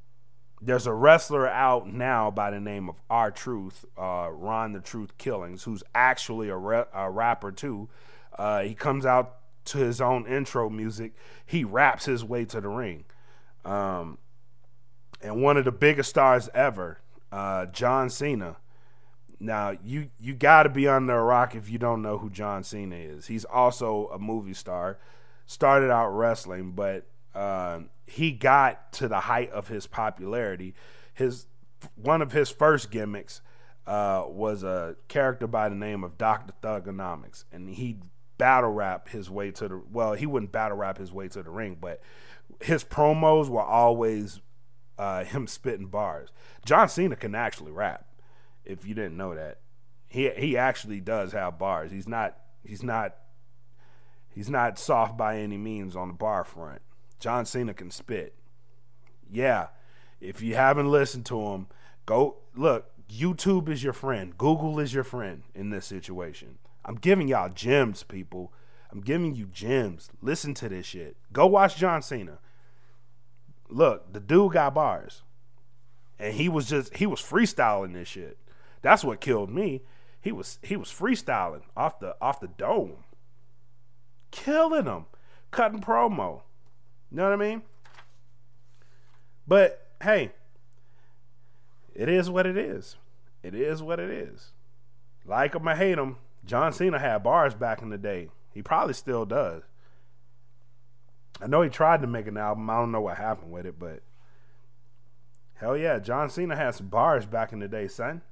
there's 0.60 0.86
a 0.86 0.92
wrestler 0.92 1.46
out 1.46 1.86
now 1.86 2.30
by 2.30 2.50
the 2.50 2.60
name 2.60 2.88
of 2.88 3.00
R 3.08 3.30
Truth, 3.30 3.84
uh, 3.96 4.28
Ron 4.32 4.72
the 4.72 4.80
Truth 4.80 5.16
Killings, 5.18 5.64
who's 5.64 5.82
actually 5.94 6.48
a, 6.48 6.56
re- 6.56 6.84
a 6.92 7.10
rapper 7.10 7.52
too. 7.52 7.88
Uh, 8.36 8.62
he 8.62 8.74
comes 8.74 9.06
out 9.06 9.36
to 9.66 9.78
his 9.78 10.00
own 10.00 10.26
intro 10.26 10.68
music. 10.68 11.12
He 11.44 11.64
raps 11.64 12.06
his 12.06 12.24
way 12.24 12.44
to 12.46 12.60
the 12.60 12.68
ring. 12.68 13.04
Um, 13.64 14.18
and 15.20 15.42
one 15.42 15.56
of 15.56 15.64
the 15.64 15.72
biggest 15.72 16.10
stars 16.10 16.48
ever, 16.54 17.00
uh, 17.32 17.66
John 17.66 18.10
Cena. 18.10 18.56
Now 19.38 19.74
you 19.84 20.08
you 20.18 20.34
got 20.34 20.62
to 20.62 20.70
be 20.70 20.88
under 20.88 21.18
a 21.18 21.22
rock 21.22 21.54
if 21.54 21.68
you 21.68 21.78
don't 21.78 22.00
know 22.00 22.18
who 22.18 22.30
John 22.30 22.64
Cena 22.64 22.96
is. 22.96 23.26
He's 23.26 23.44
also 23.44 24.08
a 24.08 24.18
movie 24.18 24.54
star. 24.54 24.98
Started 25.46 25.90
out 25.90 26.08
wrestling, 26.08 26.72
but 26.72 27.06
uh, 27.34 27.80
he 28.06 28.32
got 28.32 28.92
to 28.94 29.08
the 29.08 29.20
height 29.20 29.50
of 29.50 29.68
his 29.68 29.86
popularity. 29.86 30.74
His 31.12 31.46
one 31.94 32.22
of 32.22 32.32
his 32.32 32.50
first 32.50 32.90
gimmicks 32.90 33.42
uh, 33.86 34.24
was 34.26 34.62
a 34.62 34.96
character 35.08 35.46
by 35.46 35.68
the 35.68 35.74
name 35.74 36.02
of 36.02 36.18
Doctor 36.18 36.54
Thuganomics, 36.62 37.44
and 37.52 37.68
he 37.68 37.98
battle 38.38 38.70
rap 38.70 39.08
his 39.08 39.30
way 39.30 39.50
to 39.52 39.68
the 39.68 39.82
well. 39.90 40.14
He 40.14 40.26
wouldn't 40.26 40.52
battle 40.52 40.76
rap 40.76 40.98
his 40.98 41.12
way 41.12 41.28
to 41.28 41.42
the 41.42 41.50
ring, 41.50 41.76
but 41.80 42.00
his 42.60 42.84
promos 42.84 43.48
were 43.48 43.62
always 43.62 44.40
uh, 44.98 45.24
him 45.24 45.46
spitting 45.46 45.86
bars. 45.86 46.30
John 46.64 46.88
Cena 46.88 47.16
can 47.16 47.34
actually 47.34 47.72
rap. 47.72 48.06
If 48.64 48.86
you 48.86 48.94
didn't 48.94 49.16
know 49.16 49.34
that, 49.34 49.60
he 50.06 50.30
he 50.30 50.56
actually 50.56 51.00
does 51.00 51.32
have 51.32 51.58
bars. 51.58 51.90
He's 51.90 52.08
not 52.08 52.36
he's 52.64 52.82
not 52.82 53.14
he's 54.28 54.50
not 54.50 54.78
soft 54.78 55.16
by 55.16 55.38
any 55.38 55.58
means 55.58 55.94
on 55.94 56.08
the 56.08 56.14
bar 56.14 56.44
front. 56.44 56.82
John 57.20 57.46
Cena 57.46 57.74
can 57.74 57.90
spit. 57.90 58.34
Yeah, 59.30 59.68
if 60.20 60.42
you 60.42 60.54
haven't 60.54 60.90
listened 60.90 61.26
to 61.26 61.40
him, 61.40 61.66
go 62.04 62.38
look. 62.54 62.90
YouTube 63.08 63.68
is 63.68 63.84
your 63.84 63.92
friend. 63.92 64.36
Google 64.36 64.80
is 64.80 64.92
your 64.92 65.04
friend 65.04 65.44
in 65.54 65.70
this 65.70 65.86
situation. 65.86 66.58
I'm 66.86 66.94
giving 66.94 67.28
y'all 67.28 67.50
gems, 67.50 68.04
people. 68.04 68.52
I'm 68.90 69.00
giving 69.00 69.34
you 69.34 69.46
gems. 69.46 70.08
Listen 70.22 70.54
to 70.54 70.68
this 70.68 70.86
shit. 70.86 71.16
Go 71.32 71.46
watch 71.46 71.76
John 71.76 72.00
Cena. 72.00 72.38
Look, 73.68 74.12
the 74.12 74.20
dude 74.20 74.52
got 74.52 74.74
bars. 74.74 75.22
And 76.18 76.34
he 76.34 76.48
was 76.48 76.68
just 76.68 76.96
he 76.96 77.04
was 77.04 77.20
freestyling 77.20 77.92
this 77.92 78.08
shit. 78.08 78.38
That's 78.80 79.04
what 79.04 79.20
killed 79.20 79.50
me. 79.50 79.82
He 80.20 80.32
was 80.32 80.58
he 80.62 80.76
was 80.76 80.88
freestyling 80.88 81.62
off 81.76 81.98
the 81.98 82.16
off 82.22 82.40
the 82.40 82.48
dome. 82.48 83.04
Killing 84.30 84.84
them. 84.84 85.06
Cutting 85.50 85.80
promo. 85.80 86.42
You 87.10 87.18
know 87.18 87.24
what 87.24 87.32
I 87.32 87.36
mean? 87.36 87.62
But 89.46 89.88
hey, 90.02 90.32
it 91.94 92.08
is 92.08 92.30
what 92.30 92.46
it 92.46 92.56
is. 92.56 92.96
It 93.42 93.54
is 93.54 93.82
what 93.82 93.98
it 94.00 94.10
is. 94.10 94.52
Like 95.24 95.54
him 95.54 95.68
or 95.68 95.74
hate 95.74 95.98
him, 95.98 96.16
John 96.46 96.72
Cena 96.72 96.98
had 96.98 97.22
bars 97.22 97.54
back 97.54 97.82
in 97.82 97.90
the 97.90 97.98
day. 97.98 98.28
He 98.54 98.62
probably 98.62 98.94
still 98.94 99.26
does. 99.26 99.64
I 101.40 101.46
know 101.46 101.60
he 101.60 101.68
tried 101.68 102.00
to 102.00 102.06
make 102.06 102.26
an 102.26 102.38
album. 102.38 102.70
I 102.70 102.76
don't 102.78 102.92
know 102.92 103.02
what 103.02 103.18
happened 103.18 103.52
with 103.52 103.66
it, 103.66 103.78
but 103.78 104.02
hell 105.54 105.76
yeah, 105.76 105.98
John 105.98 106.30
Cena 106.30 106.56
had 106.56 106.74
some 106.74 106.88
bars 106.88 107.26
back 107.26 107.52
in 107.52 107.58
the 107.58 107.68
day, 107.68 107.88
son. 107.88 108.22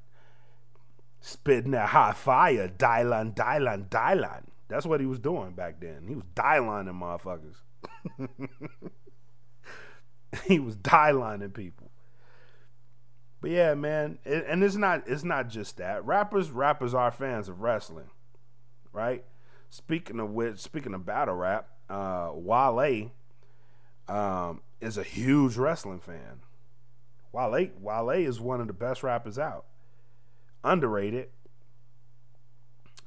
Spitting 1.21 1.73
that 1.73 1.91
hot 1.91 2.17
fire, 2.17 2.69
Dylan, 2.69 3.35
Dylan, 3.35 3.89
Dylan. 3.89 4.45
That's 4.69 4.87
what 4.87 5.01
he 5.01 5.07
was 5.07 5.19
doing 5.19 5.53
back 5.53 5.81
then. 5.81 6.05
He 6.07 6.15
was 6.15 6.25
Dylan 6.35 6.87
them 6.87 7.01
motherfuckers. 7.01 7.57
he 10.47 10.59
was 10.59 10.77
die-lining 10.77 11.51
people. 11.51 11.84
But 13.45 13.51
yeah, 13.51 13.75
man, 13.75 14.21
it, 14.25 14.47
and 14.49 14.65
it's 14.65 14.77
not 14.77 15.03
it's 15.07 15.23
not 15.23 15.51
just 15.51 15.77
that. 15.77 16.03
Rappers 16.07 16.51
rappers 16.51 16.95
are 16.95 17.11
fans 17.11 17.47
of 17.51 17.61
wrestling, 17.61 18.09
right? 18.91 19.23
Speaking 19.69 20.19
of 20.19 20.31
which, 20.31 20.61
speaking 20.61 20.95
of 20.95 21.05
battle 21.05 21.35
rap, 21.35 21.69
uh, 21.91 22.31
Wale 22.33 23.11
um, 24.09 24.63
is 24.81 24.97
a 24.97 25.03
huge 25.03 25.59
wrestling 25.59 26.01
fan. 26.01 26.41
Wale 27.33 27.69
Wale 27.79 28.13
is 28.13 28.41
one 28.41 28.63
of 28.63 28.67
the 28.67 28.73
best 28.73 29.03
rappers 29.03 29.39
out. 29.39 29.67
Underrated. 30.65 31.29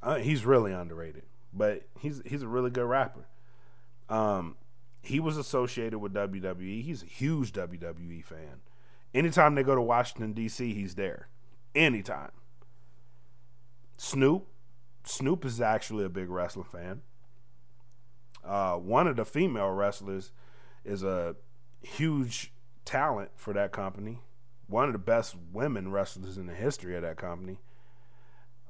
Uh, 0.03 0.17
he's 0.17 0.45
really 0.45 0.71
underrated, 0.71 1.23
but 1.51 1.87
he's 1.99 2.21
he's 2.27 2.43
a 2.43 2.47
really 2.47 2.69
good 2.69 2.85
rapper. 2.85 3.25
Um, 4.07 4.55
he 5.01 5.19
was 5.19 5.35
associated 5.35 5.97
with 5.97 6.13
WWE. 6.13 6.83
He's 6.83 7.01
a 7.01 7.07
huge 7.07 7.53
WWE 7.53 8.23
fan. 8.23 8.61
Anytime 9.13 9.55
they 9.55 9.63
go 9.63 9.75
to 9.75 9.81
Washington 9.81 10.33
D.C., 10.33 10.73
he's 10.73 10.95
there. 10.95 11.27
Anytime. 11.73 12.31
Snoop, 13.97 14.47
Snoop 15.03 15.45
is 15.45 15.59
actually 15.59 16.05
a 16.05 16.09
big 16.09 16.29
wrestling 16.29 16.65
fan. 16.71 17.01
Uh, 18.43 18.75
one 18.75 19.07
of 19.07 19.15
the 19.15 19.25
female 19.25 19.71
wrestlers 19.71 20.31
is 20.85 21.03
a 21.03 21.35
huge 21.81 22.53
talent 22.85 23.31
for 23.35 23.53
that 23.53 23.71
company. 23.71 24.19
One 24.67 24.85
of 24.85 24.93
the 24.93 24.99
best 24.99 25.35
women 25.51 25.91
wrestlers 25.91 26.37
in 26.37 26.47
the 26.47 26.53
history 26.53 26.95
of 26.95 27.01
that 27.01 27.17
company. 27.17 27.59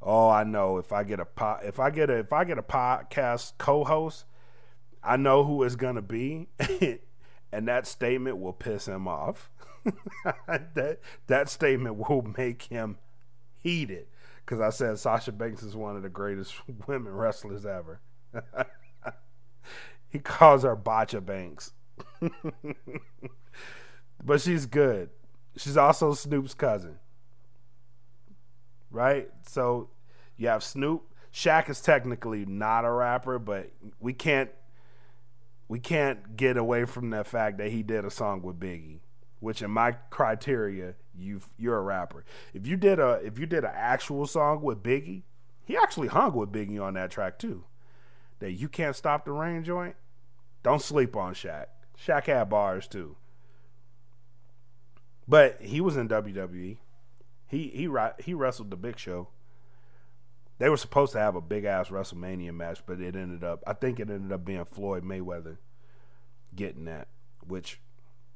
Oh, 0.02 0.30
I 0.30 0.43
know. 0.43 0.78
If 0.78 0.91
I 0.91 1.04
get 1.04 1.19
a 1.19 1.26
po- 1.26 1.60
if 1.63 1.80
I 1.80 1.89
get 1.89 2.10
a 2.10 2.17
if 2.19 2.32
I 2.32 2.43
get 2.43 2.58
a 2.58 2.63
podcast 2.63 3.54
co-host 3.58 4.26
I 5.04 5.15
know 5.15 5.45
who 5.45 5.63
it's 5.63 5.76
gonna 5.76 6.02
be, 6.02 6.47
and 7.52 7.67
that 7.67 7.88
statement 7.88 8.39
will 8.39 8.54
piss 8.54 8.88
him 8.88 9.08
off. 9.08 9.50
that 10.47 11.00
that 11.28 11.50
statement 11.50 11.95
will 11.95 12.21
make 12.38 12.63
him 12.63 12.97
heated 13.58 14.08
because 14.45 14.62
I 14.62 14.69
said 14.69 15.00
Sasha 15.00 15.32
Banks 15.32 15.63
is 15.63 15.76
one 15.76 15.95
of 15.95 16.04
the 16.04 16.10
greatest 16.10 16.56
women 16.88 17.13
wrestlers 17.13 17.65
ever. 17.65 18.00
he 20.10 20.19
calls 20.19 20.63
her 20.63 20.76
Botcha 20.76 21.21
Banks, 21.21 21.73
but 24.23 24.41
she's 24.41 24.65
good. 24.65 25.10
She's 25.58 25.78
also 25.78 26.13
Snoop's 26.13 26.54
cousin, 26.54 27.00
right? 28.91 29.30
So 29.47 29.89
you 30.38 30.47
have 30.47 30.63
Snoop. 30.63 31.04
Shaq 31.34 31.69
is 31.69 31.82
technically 31.82 32.45
not 32.45 32.86
a 32.86 32.91
rapper, 32.91 33.38
but 33.38 33.71
we 34.00 34.13
can't 34.13 34.50
we 35.67 35.80
can't 35.80 36.38
get 36.38 36.58
away 36.58 36.86
from 36.86 37.10
the 37.10 37.23
fact 37.23 37.58
that 37.58 37.71
he 37.71 37.84
did 37.84 38.06
a 38.06 38.12
song 38.12 38.41
with 38.41 38.60
Biggie, 38.60 39.00
which 39.39 39.62
in 39.62 39.71
my 39.71 39.93
criteria, 40.10 40.95
you 41.15 41.41
you're 41.58 41.78
a 41.78 41.82
rapper. 41.82 42.23
If 42.54 42.67
you 42.67 42.78
did 42.78 43.00
a 43.00 43.19
if 43.23 43.38
you 43.38 43.45
did 43.45 43.63
an 43.63 43.71
actual 43.73 44.26
song 44.26 44.62
with 44.62 44.84
Biggie, 44.84 45.23
he 45.65 45.78
actually 45.78 46.08
hung 46.08 46.34
with 46.34 46.52
Biggie 46.52 46.82
on 46.82 46.95
that 46.95 47.12
track 47.12 47.39
too. 47.39 47.65
That 48.39 48.52
you 48.54 48.69
can't 48.69 48.95
stop 48.95 49.26
the 49.26 49.32
rain 49.32 49.63
joint. 49.63 49.95
Don't 50.63 50.82
sleep 50.82 51.15
on 51.15 51.34
Shaq. 51.34 51.65
Shaq 52.00 52.26
had 52.26 52.50
bars 52.50 52.88
too. 52.88 53.15
But 55.28 55.62
he 55.62 55.82
was 55.82 55.97
in 55.97 56.08
WWE. 56.08 56.78
He 57.47 57.67
he 57.67 57.89
he 58.19 58.34
wrestled 58.34 58.71
the 58.71 58.78
Big 58.78 58.97
Show. 58.97 59.30
They 60.60 60.69
were 60.69 60.78
supposed 60.78 61.13
to 61.13 61.19
have 61.19 61.36
a 61.36 61.41
big 61.41 61.65
ass 61.65 61.89
WrestleMania 61.89 62.52
match, 62.52 62.82
but 62.86 63.00
it 63.00 63.15
ended 63.15 63.43
up 63.43 63.63
I 63.67 63.73
think 63.73 64.00
it 64.00 64.10
ended 64.10 64.32
up 64.32 64.43
being 64.43 64.65
Floyd 64.65 65.04
Mayweather 65.04 65.58
getting 66.56 66.86
that, 66.86 67.08
which 67.45 67.80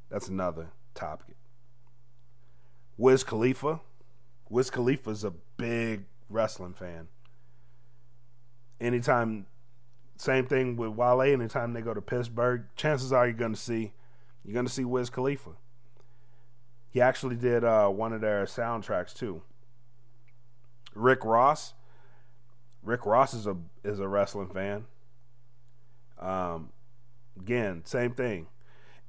that's 0.10 0.28
another 0.28 0.68
topic. 0.94 1.36
Wiz 2.98 3.24
Khalifa. 3.24 3.82
Wiz 4.50 4.70
Khalifa's 4.70 5.24
a 5.24 5.34
big 5.58 6.06
wrestling 6.30 6.74
fan. 6.74 7.08
Anytime 8.80 9.46
same 10.18 10.46
thing 10.46 10.76
with 10.76 10.92
Wale, 10.92 11.22
anytime 11.22 11.74
they 11.74 11.82
go 11.82 11.94
to 11.94 12.02
Pittsburgh, 12.02 12.66
chances 12.76 13.12
are 13.12 13.26
you're 13.26 13.34
gonna 13.34 13.56
see 13.56 13.94
you're 14.44 14.54
gonna 14.54 14.70
see 14.70 14.86
Wiz 14.86 15.10
Khalifa. 15.10 15.52
He 16.90 17.02
actually 17.02 17.38
did 17.38 17.64
uh, 17.64 17.88
one 17.88 18.12
of 18.12 18.22
their 18.22 18.46
soundtracks 18.46 19.14
too. 19.14 19.42
Rick 20.94 21.24
Ross. 21.24 21.74
Rick 22.84 23.06
Ross 23.06 23.34
is 23.34 23.48
a 23.48 23.56
is 23.84 24.00
a 24.00 24.08
wrestling 24.08 24.50
fan. 24.50 24.86
Um, 26.20 26.70
again, 27.40 27.84
same 27.86 28.12
thing. 28.12 28.48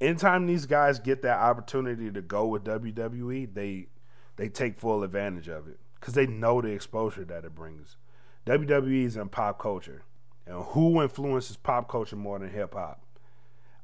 Anytime 0.03 0.47
these 0.47 0.67
guys 0.67 0.99
get 0.99 1.23
that 1.23 1.39
opportunity 1.39 2.11
to 2.11 2.21
go 2.21 2.47
with 2.47 2.65
WWE, 2.65 3.55
they 3.55 3.87
they 4.37 4.49
take 4.49 4.77
full 4.79 5.03
advantage 5.03 5.49
of 5.49 5.69
it 5.69 5.79
because 6.01 6.15
they 6.15 6.27
know 6.27 6.61
the 6.61 6.69
exposure 6.69 7.25
that 7.25 7.45
it 7.45 7.55
brings. 7.55 7.97
WWE 8.47 9.07
is 9.07 9.17
in 9.17 9.29
pop 9.29 9.59
culture, 9.59 10.03
and 10.47 10.65
who 10.65 11.01
influences 11.01 11.57
pop 11.57 11.89
culture 11.89 12.17
more 12.17 12.39
than 12.39 12.51
hip 12.51 12.75
hop? 12.75 13.01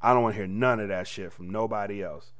I 0.03 0.13
don't 0.13 0.23
want 0.23 0.35
to 0.35 0.41
hear 0.41 0.49
none 0.49 0.81
of 0.81 0.89
that 0.89 1.07
shit 1.07 1.33
from 1.33 1.51
nobody 1.51 2.03
else 2.03 2.33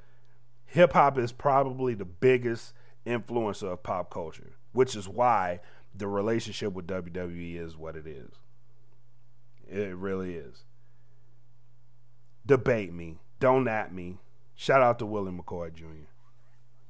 hip 0.69 0.93
hop 0.93 1.19
is 1.19 1.33
probably 1.33 1.95
the 1.95 2.05
biggest 2.05 2.73
influencer 3.05 3.73
of 3.73 3.83
pop 3.83 4.11
culture, 4.11 4.53
which 4.73 4.95
is 4.95 5.09
why 5.09 5.61
the 5.95 6.07
relationship 6.07 6.73
with 6.75 6.87
WWE 6.87 7.59
is 7.59 7.77
what 7.77 7.97
it 7.97 8.07
is. 8.07 8.31
It 9.67 9.97
really 9.97 10.35
is. 10.35 10.65
Debate 12.47 12.93
me. 12.93 13.19
Don't 13.41 13.69
at 13.69 13.93
me. 13.93 14.19
Shout 14.55 14.83
out 14.83 14.99
to 14.99 15.07
Willie 15.07 15.33
McCoy 15.33 15.73
Jr. 15.73 16.09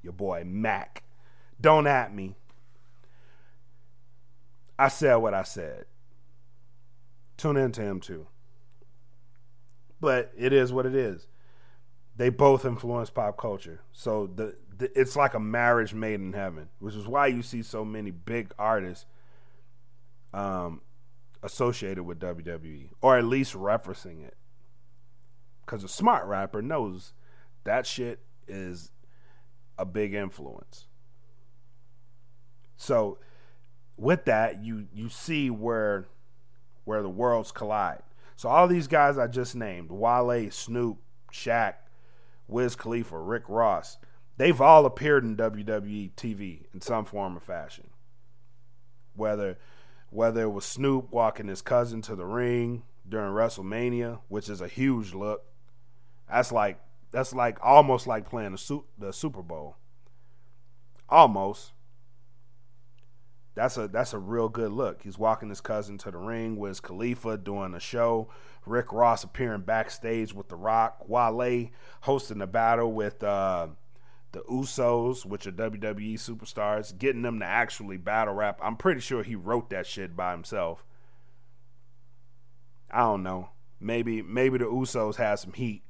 Your 0.03 0.13
boy 0.13 0.45
Mac. 0.47 1.03
Don't 1.61 1.87
at 1.87 2.15
me. 2.15 2.37
I 4.79 4.89
said 4.89 5.17
what 5.17 5.35
I 5.35 5.43
said. 5.43 5.85
Tune 7.37 7.57
in 7.57 7.73
to 7.73 7.83
him 7.83 8.01
too. 8.01 8.27
But 10.01 10.33
it 10.37 10.53
is 10.53 10.73
what 10.73 10.87
it 10.87 10.95
is 10.95 11.27
they 12.19 12.29
both 12.29 12.65
influence 12.65 13.09
pop 13.09 13.39
culture. 13.39 13.81
So 13.93 14.27
the, 14.27 14.57
the, 14.77 15.01
it's 15.01 15.17
like 15.17 15.35
a 15.35 15.41
marriage 15.41 15.95
made 15.95 16.21
in 16.21 16.33
heaven, 16.35 16.69
which 16.81 16.95
is 16.95 17.07
why 17.07 17.29
you 17.29 17.43
see 17.43 17.63
so 17.63 17.85
many 17.85 18.11
big 18.11 18.53
artists 18.59 19.07
um, 20.35 20.83
associated 21.43 22.03
with 22.03 22.19
WWE, 22.19 22.91
or 23.01 23.17
at 23.17 23.25
least 23.25 23.55
referencing 23.55 24.27
it. 24.27 24.37
Because 25.69 25.85
a 25.85 25.89
smart 25.89 26.27
rapper 26.27 26.63
knows 26.63 27.13
that 27.65 27.87
shit 27.87 28.21
is 28.47 28.91
a 29.77 29.85
big 29.85 30.15
influence. 30.15 30.87
So 32.79 33.19
with 33.99 34.25
that, 34.25 34.65
you 34.65 34.87
you 34.95 35.11
see 35.11 35.51
where 35.51 36.07
where 36.85 37.03
the 37.03 37.11
worlds 37.11 37.53
collide. 37.53 38.03
So 38.35 38.49
all 38.49 38.67
these 38.67 38.87
guys 38.87 39.19
I 39.19 39.27
just 39.27 39.55
named, 39.55 39.91
Wale, 39.91 40.51
Snoop, 40.51 41.01
Shaq, 41.31 41.75
Wiz 42.47 42.75
Khalifa, 42.75 43.19
Rick 43.19 43.43
Ross, 43.47 43.99
they've 44.39 44.61
all 44.61 44.87
appeared 44.87 45.23
in 45.23 45.37
WWE 45.37 46.13
TV 46.13 46.65
in 46.73 46.81
some 46.81 47.05
form 47.05 47.37
or 47.37 47.41
fashion. 47.41 47.91
Whether 49.15 49.59
whether 50.09 50.45
it 50.45 50.53
was 50.53 50.65
Snoop 50.65 51.13
walking 51.13 51.49
his 51.49 51.61
cousin 51.61 52.01
to 52.03 52.17
the 52.17 52.25
ring 52.25 52.85
during 53.07 53.33
WrestleMania, 53.33 54.21
which 54.29 54.49
is 54.49 54.63
a 54.63 54.69
huge 54.69 55.13
look. 55.13 55.45
That's 56.31 56.53
like 56.53 56.79
that's 57.11 57.33
like 57.33 57.59
almost 57.63 58.07
like 58.07 58.29
playing 58.29 58.53
the, 58.53 58.83
the 58.99 59.13
Super 59.13 59.43
Bowl. 59.43 59.77
Almost. 61.09 61.73
That's 63.55 63.77
a 63.77 63.89
that's 63.89 64.13
a 64.13 64.19
real 64.19 64.49
good 64.49 64.71
look. 64.71 65.03
He's 65.03 65.19
walking 65.19 65.49
his 65.49 65.61
cousin 65.61 65.99
to 65.99 66.11
the 66.11 66.19
ring 66.19 66.57
with 66.57 66.83
Khalifa 66.83 67.39
doing 67.39 67.75
a 67.75 67.81
show. 67.81 68.29
Rick 68.67 68.93
Ross 68.93 69.25
appearing 69.25 69.63
backstage 69.63 70.35
with 70.35 70.49
The 70.49 70.57
Rock. 70.57 71.09
Wale 71.09 71.71
hosting 72.03 72.43
a 72.43 72.47
battle 72.47 72.93
with 72.93 73.25
uh, 73.25 73.69
the 74.33 74.41
Usos, 74.41 75.25
which 75.25 75.47
are 75.47 75.53
WWE 75.53 76.15
superstars, 76.15 76.97
getting 76.97 77.23
them 77.23 77.41
to 77.41 77.47
actually 77.47 77.97
battle 77.97 78.35
rap. 78.35 78.61
I'm 78.63 78.77
pretty 78.77 79.01
sure 79.01 79.23
he 79.23 79.35
wrote 79.35 79.71
that 79.71 79.87
shit 79.87 80.15
by 80.15 80.33
himself. 80.33 80.85
I 82.91 83.01
don't 83.01 83.23
know. 83.23 83.51
Maybe 83.81 84.23
maybe 84.23 84.59
the 84.59 84.67
Usos 84.67 85.17
had 85.17 85.37
some 85.37 85.55
heat 85.55 85.83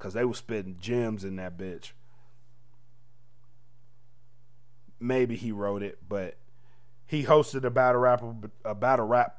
because 0.00 0.14
they 0.14 0.24
were 0.24 0.34
spitting 0.34 0.78
gems 0.80 1.24
in 1.24 1.36
that 1.36 1.58
bitch. 1.58 1.92
Maybe 4.98 5.36
he 5.36 5.52
wrote 5.52 5.82
it, 5.82 5.98
but 6.08 6.38
he 7.06 7.24
hosted 7.24 7.64
a 7.64 7.70
battle 7.70 8.00
rap 8.00 8.24
a 8.64 8.74
battle 8.74 9.06
rap 9.06 9.36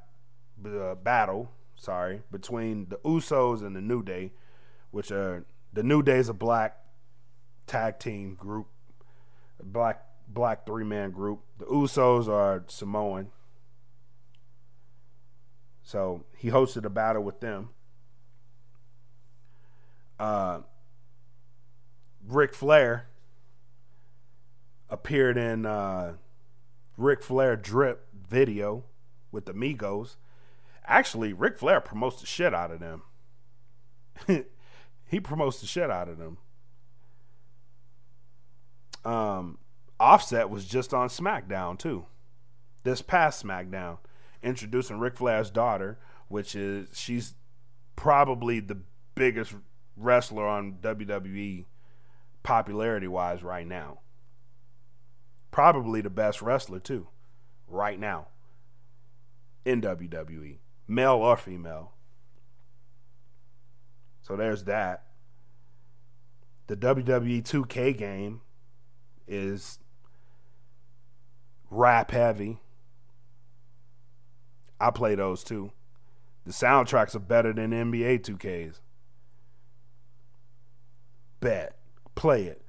uh, 0.64 0.96
battle, 0.96 1.52
sorry, 1.76 2.22
between 2.32 2.90
the 2.90 2.98
Usos 2.98 3.66
and 3.66 3.76
the 3.76 3.82
New 3.82 4.04
Day, 4.04 4.34
which 4.92 5.12
are 5.12 5.46
the 5.74 5.82
New 5.82 6.04
Day 6.04 6.18
is 6.18 6.30
a 6.30 6.34
black 6.34 6.78
tag 7.66 7.98
team 7.98 8.36
group, 8.36 8.68
black 9.64 10.06
black 10.28 10.66
three 10.68 10.86
man 10.86 11.10
group. 11.10 11.42
The 11.58 11.66
Usos 11.66 12.28
are 12.28 12.64
Samoan. 12.68 13.32
So 15.82 16.26
he 16.38 16.50
hosted 16.50 16.86
a 16.86 16.90
battle 16.90 17.24
with 17.24 17.40
them. 17.40 17.70
Uh, 20.22 20.62
Ric 22.28 22.54
Flair 22.54 23.08
appeared 24.88 25.36
in 25.36 25.66
uh, 25.66 26.14
Ric 26.96 27.24
Flair 27.24 27.56
drip 27.56 28.06
video 28.30 28.84
with 29.32 29.46
the 29.46 29.54
Migos. 29.54 30.18
Actually, 30.86 31.34
Ric 31.34 31.58
Flair 31.58 31.82
promotes 31.82 32.22
the 32.22 32.28
shit 32.28 32.54
out 32.54 32.70
of 32.70 32.80
them. 32.80 33.02
he 35.08 35.20
promotes 35.20 35.60
the 35.60 35.66
shit 35.66 35.90
out 35.90 36.08
of 36.08 36.20
them. 36.20 36.38
Um, 39.04 39.58
Offset 40.00 40.52
was 40.52 40.66
just 40.66 40.94
on 40.94 41.10
SmackDown 41.10 41.80
too. 41.80 42.06
This 42.84 43.02
past 43.02 43.44
SmackDown, 43.44 43.98
introducing 44.44 45.00
Ric 45.00 45.18
Flair's 45.18 45.50
daughter, 45.50 45.98
which 46.28 46.56
is 46.56 46.90
she's 46.94 47.34
probably 47.96 48.60
the 48.60 48.78
biggest 49.16 49.56
wrestler 49.96 50.48
on 50.48 50.78
WWE 50.82 51.66
popularity 52.44 53.08
wise 53.08 53.44
right 53.44 53.68
now 53.68 54.00
probably 55.52 56.02
the 56.02 56.10
best 56.10 56.42
wrestler 56.42 56.80
too, 56.80 57.08
right 57.68 58.00
now 58.00 58.30
in 59.66 59.82
WWE, 59.82 60.58
male 60.88 61.16
or 61.16 61.38
female. 61.38 61.92
So 64.22 64.36
there's 64.36 64.64
that. 64.64 65.04
The 66.68 66.78
WWE 66.78 67.44
2K 67.44 67.98
game 67.98 68.42
is 69.28 69.80
rap 71.70 72.12
heavy. 72.12 72.60
I 74.80 74.90
play 74.90 75.16
those 75.16 75.44
too. 75.44 75.72
The 76.46 76.54
soundtracks 76.54 77.14
are 77.14 77.20
better 77.20 77.54
than 77.54 77.72
NBA 77.72 78.22
2Ks. 78.22 78.80
Bet. 81.42 81.76
Play 82.16 82.46
it 82.46 82.62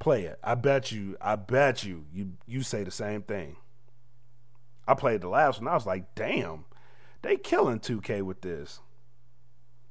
play 0.00 0.24
it. 0.24 0.40
I 0.42 0.56
bet 0.56 0.90
you, 0.90 1.16
I 1.20 1.36
bet 1.36 1.84
you, 1.84 2.06
you 2.12 2.32
you 2.46 2.62
say 2.64 2.82
the 2.82 2.90
same 2.90 3.22
thing. 3.22 3.56
I 4.88 4.94
played 4.94 5.20
the 5.20 5.28
last 5.28 5.60
one. 5.60 5.68
I 5.68 5.74
was 5.74 5.86
like, 5.86 6.16
damn, 6.16 6.64
they 7.22 7.36
killing 7.36 7.78
2K 7.78 8.22
with 8.22 8.40
this. 8.40 8.80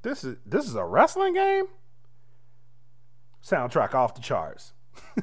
This 0.02 0.22
is 0.22 0.36
this 0.44 0.66
is 0.66 0.74
a 0.74 0.84
wrestling 0.84 1.32
game. 1.32 1.66
Soundtrack 3.42 3.94
off 3.94 4.14
the 4.14 4.20
charts. 4.20 4.74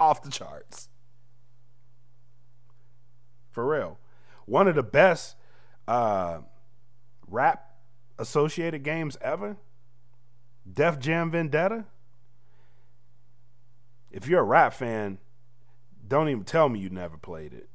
off 0.00 0.22
the 0.22 0.30
charts. 0.30 0.90
For 3.52 3.66
real. 3.66 3.98
one 4.44 4.68
of 4.68 4.74
the 4.74 4.82
best 4.82 5.34
uh, 5.88 6.40
rap 7.26 7.78
associated 8.18 8.82
games 8.82 9.16
ever. 9.22 9.56
Def 10.70 10.98
Jam 10.98 11.30
Vendetta. 11.30 11.84
If 14.10 14.26
you're 14.26 14.40
a 14.40 14.44
rap 14.44 14.72
fan, 14.72 15.18
don't 16.06 16.28
even 16.28 16.44
tell 16.44 16.68
me 16.68 16.78
you 16.78 16.90
never 16.90 17.16
played 17.16 17.52
it. 17.52 17.68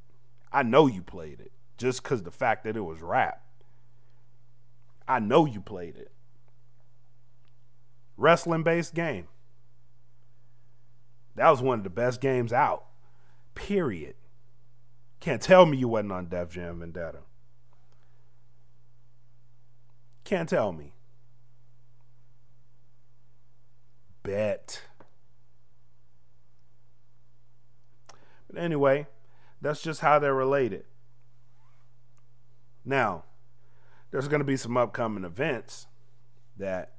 I 0.52 0.62
know 0.62 0.86
you 0.86 1.02
played 1.02 1.40
it 1.40 1.52
just 1.78 2.02
because 2.02 2.22
the 2.22 2.30
fact 2.30 2.64
that 2.64 2.76
it 2.76 2.82
was 2.82 3.00
rap. 3.00 3.42
I 5.08 5.18
know 5.18 5.46
you 5.46 5.60
played 5.60 5.96
it. 5.96 6.12
Wrestling 8.16 8.62
based 8.62 8.94
game. 8.94 9.28
That 11.34 11.50
was 11.50 11.62
one 11.62 11.78
of 11.78 11.84
the 11.84 11.90
best 11.90 12.20
games 12.20 12.52
out. 12.52 12.84
Period. 13.54 14.14
Can't 15.20 15.40
tell 15.40 15.66
me 15.66 15.78
you 15.78 15.88
wasn't 15.88 16.12
on 16.12 16.26
Def 16.26 16.50
Jam 16.50 16.80
Vendetta. 16.80 17.20
Can't 20.24 20.48
tell 20.48 20.72
me. 20.72 20.94
Bet. 24.22 24.82
But 28.48 28.60
anyway, 28.60 29.06
that's 29.60 29.82
just 29.82 30.00
how 30.00 30.18
they're 30.18 30.34
related. 30.34 30.84
Now, 32.84 33.24
there's 34.10 34.28
going 34.28 34.40
to 34.40 34.44
be 34.44 34.56
some 34.56 34.76
upcoming 34.76 35.24
events 35.24 35.86
that 36.56 36.92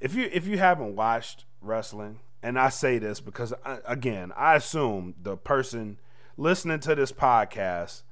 if 0.00 0.14
you 0.14 0.28
if 0.32 0.46
you 0.46 0.58
haven't 0.58 0.94
watched 0.94 1.44
wrestling, 1.60 2.20
and 2.42 2.58
I 2.58 2.68
say 2.68 2.98
this 2.98 3.20
because 3.20 3.52
I, 3.64 3.78
again, 3.84 4.32
I 4.36 4.54
assume 4.54 5.14
the 5.20 5.36
person 5.36 5.98
listening 6.36 6.80
to 6.80 6.94
this 6.94 7.12
podcast 7.12 8.02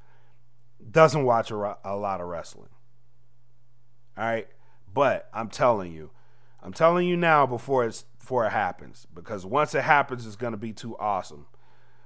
doesn't 0.91 1.25
watch 1.25 1.51
a, 1.51 1.79
a 1.85 1.97
lot 1.97 2.21
of 2.21 2.27
wrestling. 2.27 2.69
All 4.17 4.25
right, 4.25 4.49
but 4.93 5.29
I'm 5.33 5.49
telling 5.49 5.93
you, 5.93 6.11
I'm 6.63 6.73
telling 6.73 7.07
you 7.07 7.17
now 7.17 7.47
before 7.47 7.85
it's 7.85 8.03
before 8.19 8.47
it 8.47 8.51
happens 8.51 9.07
because 9.15 9.47
once 9.47 9.75
it 9.75 9.85
happens, 9.85 10.27
it's 10.27 10.37
going 10.37 10.53
to 10.53 10.59
be 10.59 10.73
too 10.73 10.97
awesome 10.99 11.47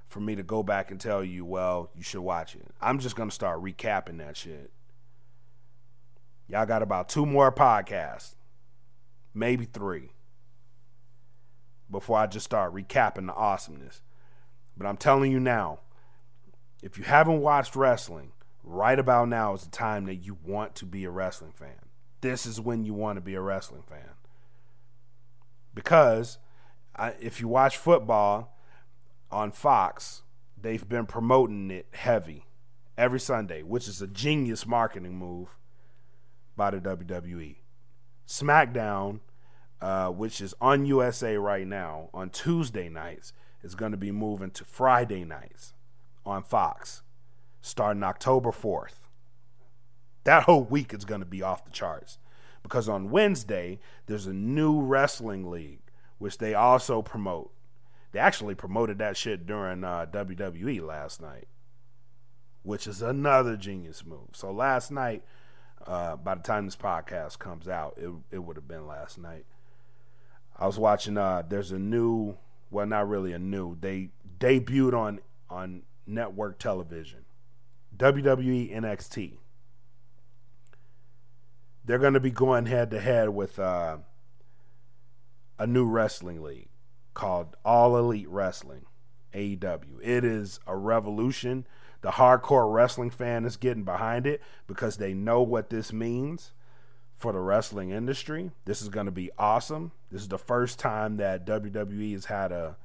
for 0.07 0.19
me 0.19 0.35
to 0.35 0.43
go 0.43 0.63
back 0.63 0.91
and 0.91 1.01
tell 1.01 1.23
you, 1.23 1.43
well, 1.43 1.89
you 1.95 2.03
should 2.03 2.21
watch 2.21 2.55
it. 2.55 2.67
I'm 2.79 2.99
just 2.99 3.15
going 3.15 3.29
to 3.29 3.35
start 3.35 3.61
recapping 3.61 4.19
that 4.19 4.37
shit. 4.37 4.71
Y'all 6.47 6.65
got 6.65 6.81
about 6.83 7.09
two 7.09 7.25
more 7.25 7.51
podcasts, 7.51 8.35
maybe 9.33 9.65
three, 9.65 10.11
before 11.89 12.19
I 12.19 12.27
just 12.27 12.45
start 12.45 12.73
recapping 12.73 13.27
the 13.27 13.33
awesomeness. 13.33 14.01
But 14.77 14.85
I'm 14.85 14.97
telling 14.97 15.31
you 15.31 15.39
now, 15.39 15.79
if 16.81 16.97
you 16.97 17.03
haven't 17.05 17.41
watched 17.41 17.75
wrestling, 17.75 18.33
right 18.63 18.99
about 18.99 19.29
now 19.29 19.53
is 19.53 19.63
the 19.63 19.71
time 19.71 20.05
that 20.05 20.15
you 20.15 20.37
want 20.45 20.75
to 20.75 20.85
be 20.85 21.05
a 21.05 21.09
wrestling 21.09 21.53
fan. 21.53 21.79
This 22.21 22.45
is 22.45 22.61
when 22.61 22.85
you 22.85 22.93
want 22.93 23.17
to 23.17 23.21
be 23.21 23.35
a 23.35 23.41
wrestling 23.41 23.83
fan. 23.83 24.12
Because 25.73 26.37
I, 26.95 27.13
if 27.19 27.41
you 27.41 27.47
watch 27.47 27.77
football 27.77 28.57
on 29.31 29.51
Fox, 29.51 30.21
they've 30.59 30.87
been 30.87 31.05
promoting 31.05 31.71
it 31.71 31.87
heavy 31.91 32.45
every 32.97 33.19
Sunday, 33.19 33.63
which 33.63 33.87
is 33.87 34.01
a 34.01 34.07
genius 34.07 34.65
marketing 34.65 35.17
move 35.17 35.57
by 36.55 36.71
the 36.71 36.79
WWE. 36.79 37.57
SmackDown, 38.27 39.19
uh, 39.81 40.09
which 40.09 40.39
is 40.39 40.53
on 40.61 40.85
USA 40.85 41.37
right 41.37 41.67
now 41.67 42.09
on 42.13 42.29
Tuesday 42.29 42.89
nights, 42.89 43.33
is 43.63 43.75
going 43.75 43.91
to 43.91 43.97
be 43.97 44.11
moving 44.11 44.51
to 44.51 44.63
Friday 44.63 45.23
nights 45.23 45.73
on 46.25 46.43
Fox 46.43 47.01
starting 47.61 48.03
October 48.03 48.51
4th. 48.51 48.99
That 50.25 50.43
whole 50.43 50.63
week 50.63 50.93
is 50.93 51.05
going 51.05 51.21
to 51.21 51.25
be 51.25 51.41
off 51.41 51.65
the 51.65 51.71
charts 51.71 52.17
because 52.63 52.89
on 52.89 53.11
Wednesday 53.11 53.79
there's 54.07 54.27
a 54.27 54.33
new 54.33 54.81
wrestling 54.81 55.49
league 55.49 55.79
which 56.17 56.37
they 56.37 56.53
also 56.53 57.01
promote. 57.01 57.51
They 58.11 58.19
actually 58.19 58.55
promoted 58.55 58.97
that 58.99 59.17
shit 59.17 59.45
during 59.45 59.83
uh, 59.83 60.05
WWE 60.11 60.81
last 60.85 61.21
night, 61.21 61.47
which 62.61 62.87
is 62.87 63.01
another 63.01 63.57
genius 63.57 64.05
move. 64.05 64.29
So 64.33 64.51
last 64.51 64.91
night 64.91 65.23
uh, 65.85 66.15
by 66.15 66.35
the 66.35 66.41
time 66.41 66.65
this 66.65 66.75
podcast 66.75 67.39
comes 67.39 67.67
out, 67.67 67.97
it 67.97 68.09
it 68.31 68.39
would 68.39 68.55
have 68.55 68.67
been 68.67 68.87
last 68.87 69.17
night. 69.17 69.45
I 70.57 70.65
was 70.65 70.79
watching. 70.79 71.17
Uh, 71.17 71.43
there's 71.47 71.71
a 71.71 71.79
new, 71.79 72.37
well, 72.71 72.85
not 72.85 73.07
really 73.07 73.33
a 73.33 73.39
new. 73.39 73.77
They 73.79 74.09
debuted 74.39 74.97
on 74.97 75.19
on 75.49 75.83
network 76.07 76.59
television, 76.59 77.25
WWE 77.97 78.73
NXT. 78.73 79.37
They're 81.85 81.99
going 81.99 82.13
to 82.13 82.19
be 82.19 82.31
going 82.31 82.65
head 82.65 82.91
to 82.91 82.99
head 82.99 83.29
with 83.29 83.59
uh, 83.59 83.97
a 85.59 85.67
new 85.67 85.85
wrestling 85.85 86.41
league 86.41 86.69
called 87.13 87.55
All 87.65 87.97
Elite 87.97 88.29
Wrestling, 88.29 88.85
AEW. 89.33 89.99
It 90.01 90.23
is 90.23 90.59
a 90.65 90.75
revolution 90.75 91.65
the 92.03 92.11
hardcore 92.11 92.71
wrestling 92.71 93.09
fan 93.09 93.45
is 93.45 93.55
getting 93.55 93.85
behind 93.85 94.27
it 94.27 94.41
because 94.67 94.97
they 94.97 95.13
know 95.13 95.41
what 95.41 95.69
this 95.69 95.93
means 95.93 96.51
for 97.15 97.31
the 97.31 97.39
wrestling 97.39 97.91
industry. 97.91 98.51
This 98.65 98.81
is 98.81 98.89
going 98.89 99.05
to 99.05 99.11
be 99.11 99.31
awesome. 99.37 99.93
This 100.11 100.21
is 100.21 100.27
the 100.27 100.37
first 100.37 100.77
time 100.77 101.15
that 101.15 101.45
WWE 101.45 102.11
has 102.11 102.25
had 102.25 102.51
a 102.51 102.75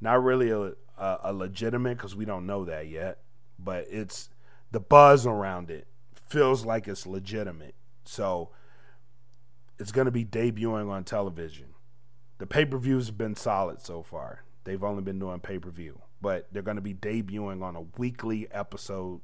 not 0.00 0.22
really 0.22 0.50
a, 0.50 0.74
a, 0.96 1.18
a 1.24 1.32
legitimate 1.32 1.96
because 1.96 2.14
we 2.14 2.24
don't 2.24 2.46
know 2.46 2.64
that 2.64 2.86
yet, 2.86 3.18
but 3.58 3.86
it's 3.90 4.30
the 4.70 4.80
buzz 4.80 5.26
around 5.26 5.68
it 5.68 5.88
feels 6.28 6.64
like 6.64 6.86
it's 6.86 7.08
legitimate. 7.08 7.74
So 8.04 8.50
it's 9.78 9.92
going 9.92 10.06
to 10.06 10.10
be 10.10 10.24
debuting 10.24 10.90
on 10.90 11.04
television. 11.04 11.74
The 12.38 12.46
pay 12.46 12.64
per 12.64 12.78
views 12.78 13.06
have 13.06 13.18
been 13.18 13.36
solid 13.36 13.80
so 13.82 14.02
far. 14.02 14.44
They've 14.64 14.82
only 14.82 15.02
been 15.02 15.18
doing 15.18 15.40
pay 15.40 15.58
per 15.58 15.70
view 15.70 16.00
but 16.20 16.48
they're 16.52 16.62
going 16.62 16.76
to 16.76 16.82
be 16.82 16.94
debuting 16.94 17.62
on 17.62 17.76
a 17.76 17.82
weekly 17.96 18.46
episode, 18.50 19.20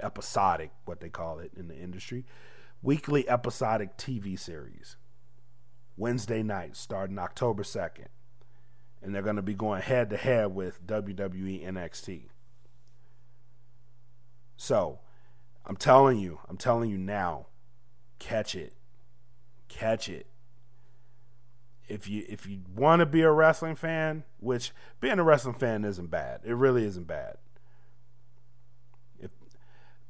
episodic, 0.00 0.70
what 0.84 1.00
they 1.00 1.08
call 1.08 1.38
it 1.38 1.52
in 1.56 1.68
the 1.68 1.76
industry, 1.76 2.24
weekly 2.82 3.28
episodic 3.28 3.96
TV 3.96 4.38
series. 4.38 4.96
Wednesday 5.96 6.42
night, 6.42 6.76
starting 6.76 7.18
October 7.18 7.62
2nd. 7.62 8.08
And 9.02 9.14
they're 9.14 9.22
going 9.22 9.36
to 9.36 9.42
be 9.42 9.54
going 9.54 9.82
head 9.82 10.10
to 10.10 10.16
head 10.16 10.54
with 10.54 10.86
WWE 10.86 11.66
NXT. 11.66 12.28
So, 14.56 15.00
I'm 15.64 15.76
telling 15.76 16.18
you, 16.18 16.40
I'm 16.48 16.56
telling 16.56 16.90
you 16.90 16.98
now, 16.98 17.46
catch 18.18 18.54
it. 18.54 18.74
Catch 19.68 20.08
it 20.08 20.26
if 21.88 22.08
you 22.08 22.24
if 22.28 22.46
you 22.46 22.60
want 22.74 23.00
to 23.00 23.06
be 23.06 23.22
a 23.22 23.30
wrestling 23.30 23.76
fan, 23.76 24.24
which 24.40 24.72
being 25.00 25.18
a 25.18 25.24
wrestling 25.24 25.54
fan 25.54 25.84
isn't 25.84 26.10
bad. 26.10 26.40
It 26.44 26.54
really 26.54 26.84
isn't 26.84 27.06
bad. 27.06 27.36
If 29.18 29.30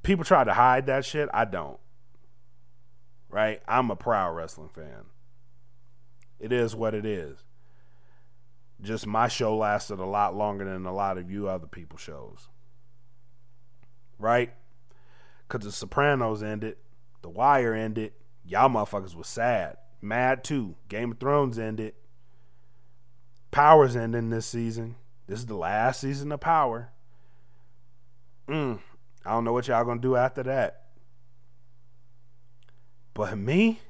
people 0.03 0.25
try 0.25 0.45
to 0.45 0.55
hide 0.55 0.87
that 0.87 1.05
shit, 1.05 1.29
I 1.35 1.45
don't. 1.45 1.79
Right? 3.29 3.61
I'm 3.69 3.91
a 3.91 3.97
proud 3.97 4.35
wrestling 4.35 4.71
fan. 4.71 5.07
It 6.39 6.53
is 6.53 6.75
what 6.75 6.95
it 6.95 7.05
is. 7.05 7.45
Just 8.81 9.07
my 9.07 9.29
show 9.29 9.57
lasted 9.57 9.99
a 9.99 10.05
lot 10.05 10.35
longer 10.35 10.65
than 10.65 10.87
a 10.87 10.95
lot 10.95 11.19
of 11.19 11.31
you 11.31 11.49
other 11.49 11.67
people's 11.67 12.01
shows. 12.01 12.49
Right? 14.19 14.53
Cuz 15.49 15.65
the 15.65 15.73
Sopranos 15.73 16.43
ended, 16.43 16.77
The 17.27 17.31
Wire 17.31 17.75
ended, 17.75 18.13
y'all 18.45 18.69
motherfuckers 18.69 19.17
was 19.17 19.27
sad. 19.27 19.79
Mad 20.01 20.45
too. 20.45 20.77
Game 20.89 21.11
of 21.11 21.19
Thrones 21.19 21.59
ended. 21.59 21.95
Power's 23.51 23.97
ending 23.97 24.31
this 24.31 24.47
season. 24.47 24.95
This 25.27 25.41
is 25.41 25.47
the 25.47 25.57
last 25.57 26.03
season 26.03 26.31
of 26.31 26.39
Power. 26.39 26.93
Mm, 28.47 28.79
I 29.25 29.31
don't 29.33 29.43
know 29.43 29.53
what 29.53 29.67
y'all 29.67 29.85
gonna 29.85 30.01
do 30.01 30.15
after 30.15 30.45
that. 30.45 30.85
But 33.13 33.37
me, 33.37 33.81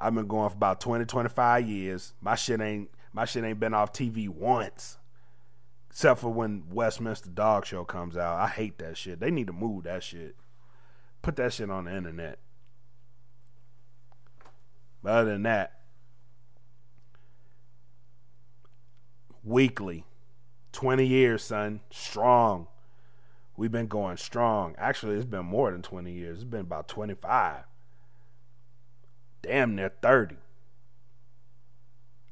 I've 0.00 0.14
been 0.14 0.26
going 0.26 0.48
for 0.48 0.56
about 0.56 0.80
20, 0.80 1.04
25 1.04 1.68
years. 1.68 2.14
My 2.22 2.36
shit 2.36 2.62
ain't 2.62 2.88
my 3.12 3.26
shit 3.26 3.44
ain't 3.44 3.60
been 3.60 3.74
off 3.74 3.92
TV 3.92 4.30
once. 4.30 4.96
Except 5.90 6.20
for 6.20 6.30
when 6.30 6.70
Westminster 6.70 7.28
Dog 7.28 7.66
Show 7.66 7.84
comes 7.84 8.16
out. 8.16 8.38
I 8.38 8.48
hate 8.48 8.78
that 8.78 8.96
shit. 8.96 9.20
They 9.20 9.30
need 9.30 9.48
to 9.48 9.52
move 9.52 9.84
that 9.84 10.02
shit. 10.02 10.36
Put 11.24 11.36
that 11.36 11.54
shit 11.54 11.70
on 11.70 11.86
the 11.86 11.96
internet. 11.96 12.38
But 15.02 15.12
other 15.12 15.30
than 15.32 15.44
that, 15.44 15.80
weekly, 19.42 20.04
20 20.72 21.06
years, 21.06 21.42
son, 21.42 21.80
strong. 21.90 22.66
We've 23.56 23.72
been 23.72 23.86
going 23.86 24.18
strong. 24.18 24.74
Actually, 24.76 25.16
it's 25.16 25.24
been 25.24 25.46
more 25.46 25.70
than 25.70 25.80
20 25.80 26.12
years. 26.12 26.40
It's 26.40 26.44
been 26.44 26.60
about 26.60 26.88
25. 26.88 27.64
Damn 29.40 29.74
near 29.74 29.92
30. 30.02 30.36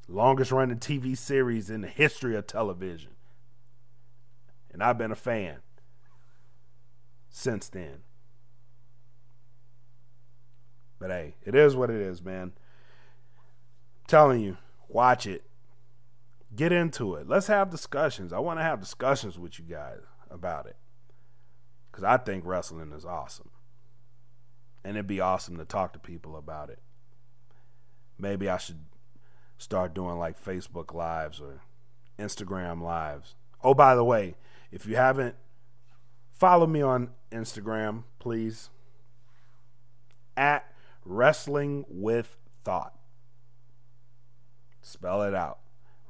Longest 0.07 0.51
running 0.51 0.77
TV 0.77 1.17
series 1.17 1.71
in 1.71 1.81
the 1.81 1.87
history 1.87 2.35
of 2.35 2.45
television. 2.45 3.13
And 4.71 4.83
I've 4.83 4.99
been 4.99 5.11
a 5.11 5.15
fan 5.15 5.61
since 7.31 7.69
then. 7.69 8.03
But 11.03 11.11
hey, 11.11 11.35
it 11.43 11.53
is 11.53 11.75
what 11.75 11.89
it 11.89 11.99
is, 11.99 12.23
man. 12.23 12.43
I'm 12.43 12.53
telling 14.07 14.39
you, 14.39 14.55
watch 14.87 15.27
it. 15.27 15.43
Get 16.55 16.71
into 16.71 17.15
it. 17.15 17.27
Let's 17.27 17.47
have 17.47 17.69
discussions. 17.69 18.31
I 18.31 18.39
want 18.39 18.59
to 18.59 18.63
have 18.63 18.79
discussions 18.79 19.37
with 19.37 19.59
you 19.59 19.65
guys 19.65 19.99
about 20.31 20.65
it. 20.65 20.77
Because 21.91 22.05
I 22.05 22.15
think 22.15 22.45
wrestling 22.45 22.93
is 22.93 23.03
awesome. 23.03 23.49
And 24.85 24.95
it'd 24.95 25.05
be 25.05 25.19
awesome 25.19 25.57
to 25.57 25.65
talk 25.65 25.91
to 25.91 25.99
people 25.99 26.37
about 26.37 26.69
it. 26.69 26.79
Maybe 28.17 28.47
I 28.47 28.55
should 28.55 28.85
start 29.57 29.93
doing 29.93 30.17
like 30.17 30.41
Facebook 30.41 30.93
Lives 30.93 31.41
or 31.41 31.63
Instagram 32.17 32.81
Lives. 32.81 33.35
Oh, 33.61 33.73
by 33.73 33.93
the 33.93 34.05
way, 34.05 34.35
if 34.71 34.85
you 34.85 34.95
haven't, 34.95 35.35
follow 36.31 36.65
me 36.65 36.81
on 36.81 37.09
Instagram, 37.29 38.03
please. 38.19 38.69
At 40.37 40.72
Wrestling 41.05 41.85
with 41.87 42.37
Thought. 42.63 42.93
Spell 44.81 45.23
it 45.23 45.33
out. 45.33 45.59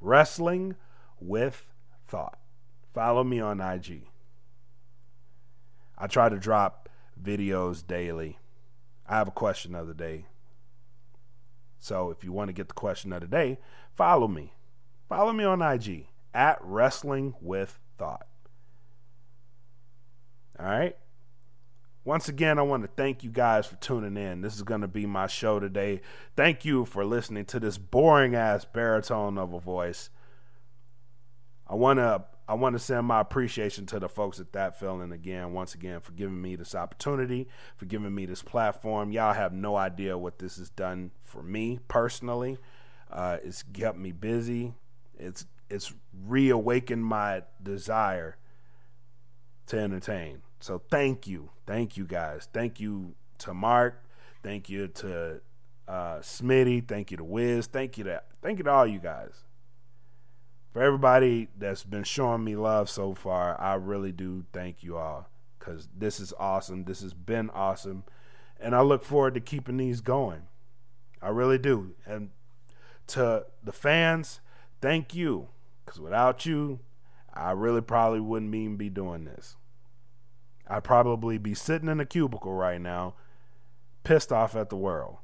Wrestling 0.00 0.76
with 1.20 1.72
Thought. 2.06 2.38
Follow 2.92 3.24
me 3.24 3.40
on 3.40 3.60
IG. 3.60 4.08
I 5.96 6.06
try 6.06 6.28
to 6.28 6.38
drop 6.38 6.88
videos 7.20 7.86
daily. 7.86 8.38
I 9.06 9.16
have 9.16 9.28
a 9.28 9.32
question 9.32 9.74
of 9.74 9.86
the 9.86 9.94
day. 9.94 10.26
So 11.78 12.10
if 12.10 12.24
you 12.24 12.32
want 12.32 12.48
to 12.48 12.54
get 12.54 12.68
the 12.68 12.74
question 12.74 13.12
of 13.12 13.20
the 13.20 13.26
day, 13.26 13.58
follow 13.94 14.28
me. 14.28 14.54
Follow 15.08 15.32
me 15.32 15.44
on 15.44 15.60
IG 15.60 16.06
at 16.32 16.58
Wrestling 16.62 17.34
with 17.40 17.78
Thought. 17.98 18.26
All 20.58 20.66
right. 20.66 20.96
Once 22.04 22.28
again, 22.28 22.58
I 22.58 22.62
want 22.62 22.82
to 22.82 22.90
thank 22.96 23.24
you 23.24 23.30
guys 23.30 23.66
for 23.66 23.76
tuning 23.76 24.22
in. 24.22 24.42
This 24.42 24.54
is 24.54 24.62
going 24.62 24.82
to 24.82 24.88
be 24.88 25.06
my 25.06 25.26
show 25.26 25.58
today. 25.58 26.02
Thank 26.36 26.64
you 26.64 26.84
for 26.84 27.02
listening 27.04 27.46
to 27.46 27.58
this 27.58 27.78
boring 27.78 28.34
ass 28.34 28.66
baritone 28.66 29.38
of 29.38 29.54
a 29.54 29.60
voice. 29.60 30.10
I 31.66 31.74
want 31.76 31.98
to 31.98 32.24
I 32.46 32.52
want 32.54 32.74
to 32.74 32.78
send 32.78 33.06
my 33.06 33.20
appreciation 33.20 33.86
to 33.86 33.98
the 33.98 34.08
folks 34.08 34.38
at 34.38 34.52
that 34.52 34.78
feeling 34.78 35.12
again, 35.12 35.54
once 35.54 35.74
again, 35.74 36.00
for 36.00 36.12
giving 36.12 36.42
me 36.42 36.56
this 36.56 36.74
opportunity, 36.74 37.48
for 37.76 37.86
giving 37.86 38.14
me 38.14 38.26
this 38.26 38.42
platform. 38.42 39.10
Y'all 39.12 39.32
have 39.32 39.54
no 39.54 39.76
idea 39.76 40.18
what 40.18 40.38
this 40.38 40.58
has 40.58 40.68
done 40.68 41.10
for 41.22 41.42
me 41.42 41.80
personally. 41.88 42.58
Uh, 43.10 43.38
it's 43.42 43.62
kept 43.62 43.96
me 43.96 44.12
busy. 44.12 44.74
It's 45.18 45.46
it's 45.70 45.94
reawakened 46.26 47.06
my 47.06 47.44
desire 47.62 48.36
to 49.68 49.78
entertain. 49.78 50.42
So 50.60 50.82
thank 50.90 51.26
you, 51.26 51.50
thank 51.66 51.96
you 51.96 52.04
guys, 52.04 52.48
thank 52.52 52.80
you 52.80 53.14
to 53.38 53.54
Mark, 53.54 54.04
thank 54.42 54.68
you 54.68 54.88
to 54.88 55.40
uh, 55.88 56.18
Smitty, 56.20 56.86
thank 56.86 57.10
you 57.10 57.16
to 57.16 57.24
Wiz, 57.24 57.66
thank 57.66 57.98
you 57.98 58.04
to 58.04 58.22
thank 58.42 58.58
you 58.58 58.64
to 58.64 58.70
all 58.70 58.86
you 58.86 58.98
guys 58.98 59.44
for 60.74 60.82
everybody 60.82 61.48
that's 61.56 61.84
been 61.84 62.02
showing 62.02 62.42
me 62.42 62.56
love 62.56 62.90
so 62.90 63.14
far, 63.14 63.58
I 63.60 63.74
really 63.74 64.10
do 64.10 64.44
thank 64.52 64.82
you 64.82 64.96
all 64.96 65.30
because 65.56 65.88
this 65.96 66.18
is 66.18 66.34
awesome. 66.36 66.84
This 66.84 67.00
has 67.00 67.14
been 67.14 67.48
awesome. 67.50 68.02
And 68.58 68.74
I 68.74 68.80
look 68.80 69.04
forward 69.04 69.34
to 69.34 69.40
keeping 69.40 69.76
these 69.76 70.00
going. 70.00 70.42
I 71.22 71.28
really 71.28 71.58
do. 71.58 71.94
And 72.04 72.30
to 73.08 73.46
the 73.62 73.72
fans, 73.72 74.40
thank 74.80 75.14
you 75.14 75.46
because 75.86 76.00
without 76.00 76.44
you, 76.44 76.80
I 77.32 77.52
really 77.52 77.80
probably 77.80 78.20
wouldn't 78.20 78.52
even 78.52 78.76
be 78.76 78.90
doing 78.90 79.26
this. 79.26 79.54
I'd 80.68 80.84
probably 80.84 81.38
be 81.38 81.54
sitting 81.54 81.88
in 81.88 82.00
a 82.00 82.06
cubicle 82.06 82.54
right 82.54 82.80
now, 82.80 83.14
pissed 84.02 84.32
off 84.32 84.56
at 84.56 84.70
the 84.70 84.76
world. 84.76 85.18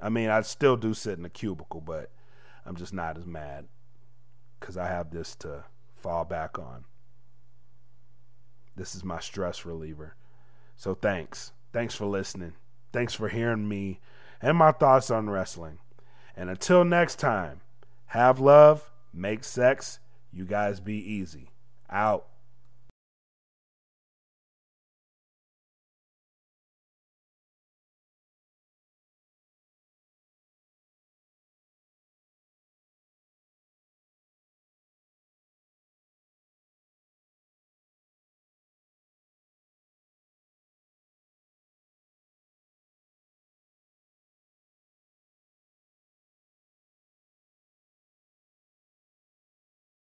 I 0.00 0.08
mean, 0.08 0.30
I 0.30 0.40
still 0.40 0.76
do 0.76 0.94
sit 0.94 1.18
in 1.18 1.24
a 1.24 1.30
cubicle, 1.30 1.80
but 1.80 2.10
I'm 2.64 2.76
just 2.76 2.94
not 2.94 3.18
as 3.18 3.26
mad 3.26 3.68
because 4.58 4.76
I 4.76 4.86
have 4.86 5.10
this 5.10 5.34
to 5.36 5.64
fall 5.94 6.24
back 6.24 6.58
on. 6.58 6.84
This 8.76 8.94
is 8.94 9.04
my 9.04 9.20
stress 9.20 9.66
reliever. 9.66 10.14
So 10.76 10.94
thanks. 10.94 11.52
Thanks 11.72 11.94
for 11.94 12.06
listening. 12.06 12.54
Thanks 12.92 13.14
for 13.14 13.28
hearing 13.28 13.68
me 13.68 14.00
and 14.40 14.56
my 14.56 14.72
thoughts 14.72 15.10
on 15.10 15.28
wrestling. 15.28 15.78
And 16.36 16.48
until 16.48 16.84
next 16.84 17.18
time, 17.18 17.60
have 18.06 18.40
love, 18.40 18.90
make 19.12 19.44
sex, 19.44 19.98
you 20.32 20.44
guys 20.44 20.80
be 20.80 20.96
easy. 20.96 21.50
Out. 21.90 22.29